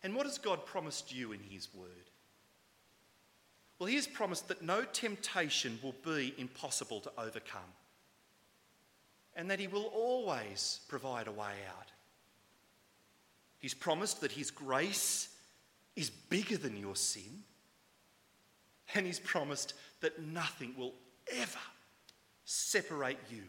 And 0.04 0.14
what 0.14 0.26
has 0.26 0.37
God 0.37 0.66
promised 0.66 1.14
you 1.14 1.33
in 1.33 1.40
His 1.40 1.68
word? 1.74 1.88
Well, 3.78 3.88
He 3.88 3.96
has 3.96 4.07
promised 4.07 4.48
that 4.48 4.62
no 4.62 4.83
temptation 4.85 5.78
will 5.83 5.94
be 6.04 6.35
impossible 6.37 7.00
to 7.00 7.12
overcome, 7.18 7.72
and 9.37 9.51
that 9.51 9.61
He 9.61 9.66
will 9.66 9.90
always 9.94 10.81
provide 10.88 11.27
a 11.27 11.33
way 11.33 11.55
out. 11.68 11.92
He's 13.59 13.75
promised 13.75 14.20
that 14.20 14.33
His 14.33 14.51
grace 14.51 15.29
is 15.97 16.11
bigger 16.11 16.57
than 16.57 16.77
your 16.77 16.97
sin, 16.97 17.42
and 18.94 19.07
He's 19.07 19.20
promised 19.20 19.75
that 20.01 20.20
nothing 20.23 20.75
will 20.77 20.94
ever 21.33 21.59
separate 22.44 23.18
you 23.31 23.42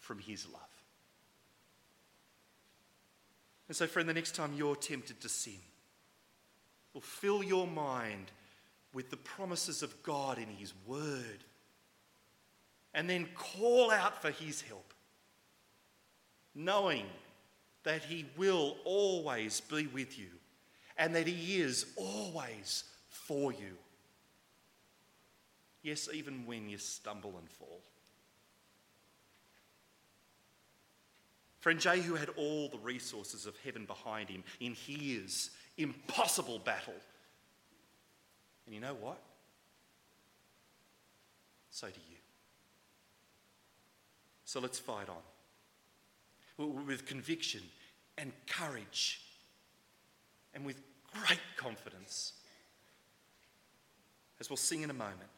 from 0.00 0.18
His 0.18 0.46
love. 0.52 0.62
And 3.68 3.76
so, 3.76 3.86
friend, 3.86 4.08
the 4.08 4.14
next 4.14 4.34
time 4.34 4.52
you're 4.56 4.76
tempted 4.76 5.20
to 5.20 5.28
sin, 5.28 5.58
will 6.94 7.00
fill 7.00 7.42
your 7.42 7.66
mind 7.66 8.30
with 8.92 9.10
the 9.10 9.16
promises 9.16 9.82
of 9.82 10.02
God 10.02 10.38
in 10.38 10.48
His 10.56 10.72
Word. 10.86 11.44
And 12.94 13.10
then 13.10 13.28
call 13.34 13.90
out 13.90 14.22
for 14.22 14.30
His 14.30 14.62
help, 14.62 14.94
knowing 16.56 17.04
that 17.84 18.02
He 18.02 18.26
will 18.36 18.76
always 18.84 19.60
be 19.60 19.86
with 19.86 20.18
you 20.18 20.26
and 20.96 21.14
that 21.14 21.28
He 21.28 21.60
is 21.60 21.86
always 21.96 22.84
for 23.08 23.52
you. 23.52 23.76
Yes, 25.82 26.08
even 26.12 26.46
when 26.46 26.68
you 26.68 26.78
stumble 26.78 27.34
and 27.38 27.48
fall. 27.48 27.80
Friend 31.60 31.80
Jehu 31.80 32.14
had 32.14 32.30
all 32.36 32.68
the 32.68 32.78
resources 32.78 33.44
of 33.44 33.56
heaven 33.64 33.86
behind 33.86 34.28
him 34.28 34.44
in 34.60 34.74
his 34.74 35.50
impossible 35.76 36.60
battle. 36.60 36.94
And 38.64 38.74
you 38.74 38.80
know 38.80 38.94
what? 39.00 39.20
So 41.70 41.88
do 41.88 42.00
you. 42.08 42.16
So 44.44 44.60
let's 44.60 44.78
fight 44.78 45.08
on 45.08 45.16
with 46.58 47.06
conviction 47.06 47.62
and 48.18 48.32
courage 48.46 49.20
and 50.54 50.64
with 50.64 50.80
great 51.12 51.40
confidence. 51.56 52.32
As 54.40 54.50
we'll 54.50 54.56
sing 54.56 54.82
in 54.82 54.90
a 54.90 54.94
moment, 54.94 55.30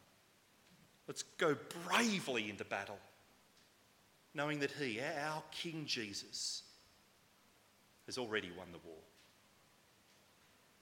let's 1.06 1.22
go 1.22 1.56
bravely 1.86 2.50
into 2.50 2.64
battle, 2.64 2.98
knowing 4.34 4.60
that 4.60 4.70
He, 4.72 5.00
our 5.00 5.42
King 5.50 5.84
Jesus, 5.86 6.62
has 8.06 8.18
already 8.18 8.50
won 8.56 8.68
the 8.72 8.78
war. 8.84 8.96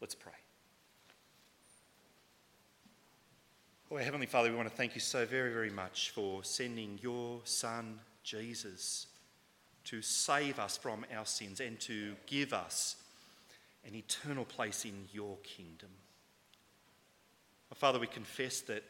Let's 0.00 0.14
pray. 0.14 0.32
Oh, 3.90 3.96
Heavenly 3.96 4.26
Father, 4.26 4.50
we 4.50 4.56
want 4.56 4.68
to 4.68 4.74
thank 4.74 4.94
you 4.94 5.00
so 5.00 5.24
very, 5.24 5.52
very 5.52 5.70
much 5.70 6.10
for 6.10 6.42
sending 6.42 6.98
your 7.00 7.40
Son, 7.44 8.00
Jesus, 8.24 9.06
to 9.86 10.02
save 10.02 10.58
us 10.58 10.76
from 10.76 11.04
our 11.16 11.24
sins 11.24 11.60
and 11.60 11.80
to 11.80 12.14
give 12.26 12.52
us 12.52 12.96
an 13.86 13.94
eternal 13.94 14.44
place 14.44 14.84
in 14.84 15.04
your 15.12 15.36
kingdom. 15.42 15.90
Father, 17.74 17.98
we 17.98 18.06
confess 18.06 18.60
that, 18.62 18.82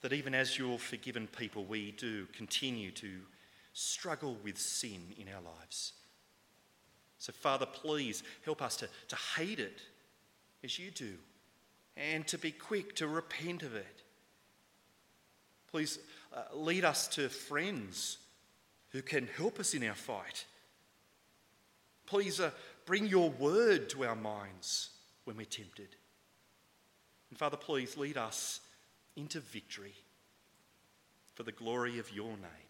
that 0.00 0.12
even 0.12 0.34
as 0.34 0.58
your 0.58 0.78
forgiven 0.78 1.26
people, 1.26 1.64
we 1.64 1.92
do 1.92 2.26
continue 2.26 2.90
to 2.92 3.10
struggle 3.72 4.36
with 4.44 4.58
sin 4.58 5.00
in 5.18 5.26
our 5.28 5.42
lives. 5.42 5.92
So, 7.18 7.32
Father, 7.32 7.66
please 7.66 8.22
help 8.44 8.62
us 8.62 8.76
to, 8.76 8.88
to 9.08 9.16
hate 9.36 9.58
it 9.58 9.80
as 10.62 10.78
you 10.78 10.90
do, 10.90 11.14
and 11.96 12.26
to 12.28 12.38
be 12.38 12.52
quick 12.52 12.94
to 12.96 13.08
repent 13.08 13.62
of 13.62 13.74
it. 13.74 14.02
Please 15.70 15.98
uh, 16.32 16.42
lead 16.54 16.84
us 16.84 17.08
to 17.08 17.28
friends 17.28 18.18
who 18.90 19.02
can 19.02 19.28
help 19.36 19.58
us 19.58 19.74
in 19.74 19.84
our 19.84 19.94
fight. 19.94 20.44
Please 22.06 22.40
uh, 22.40 22.50
bring 22.86 23.06
your 23.06 23.30
word 23.30 23.90
to 23.90 24.04
our 24.04 24.16
minds 24.16 24.90
when 25.24 25.36
we're 25.36 25.44
tempted. 25.44 25.88
And 27.30 27.38
Father, 27.38 27.58
please 27.58 27.96
lead 27.96 28.16
us 28.16 28.60
into 29.16 29.40
victory 29.40 29.94
for 31.34 31.42
the 31.42 31.52
glory 31.52 31.98
of 31.98 32.12
your 32.12 32.30
name. 32.30 32.67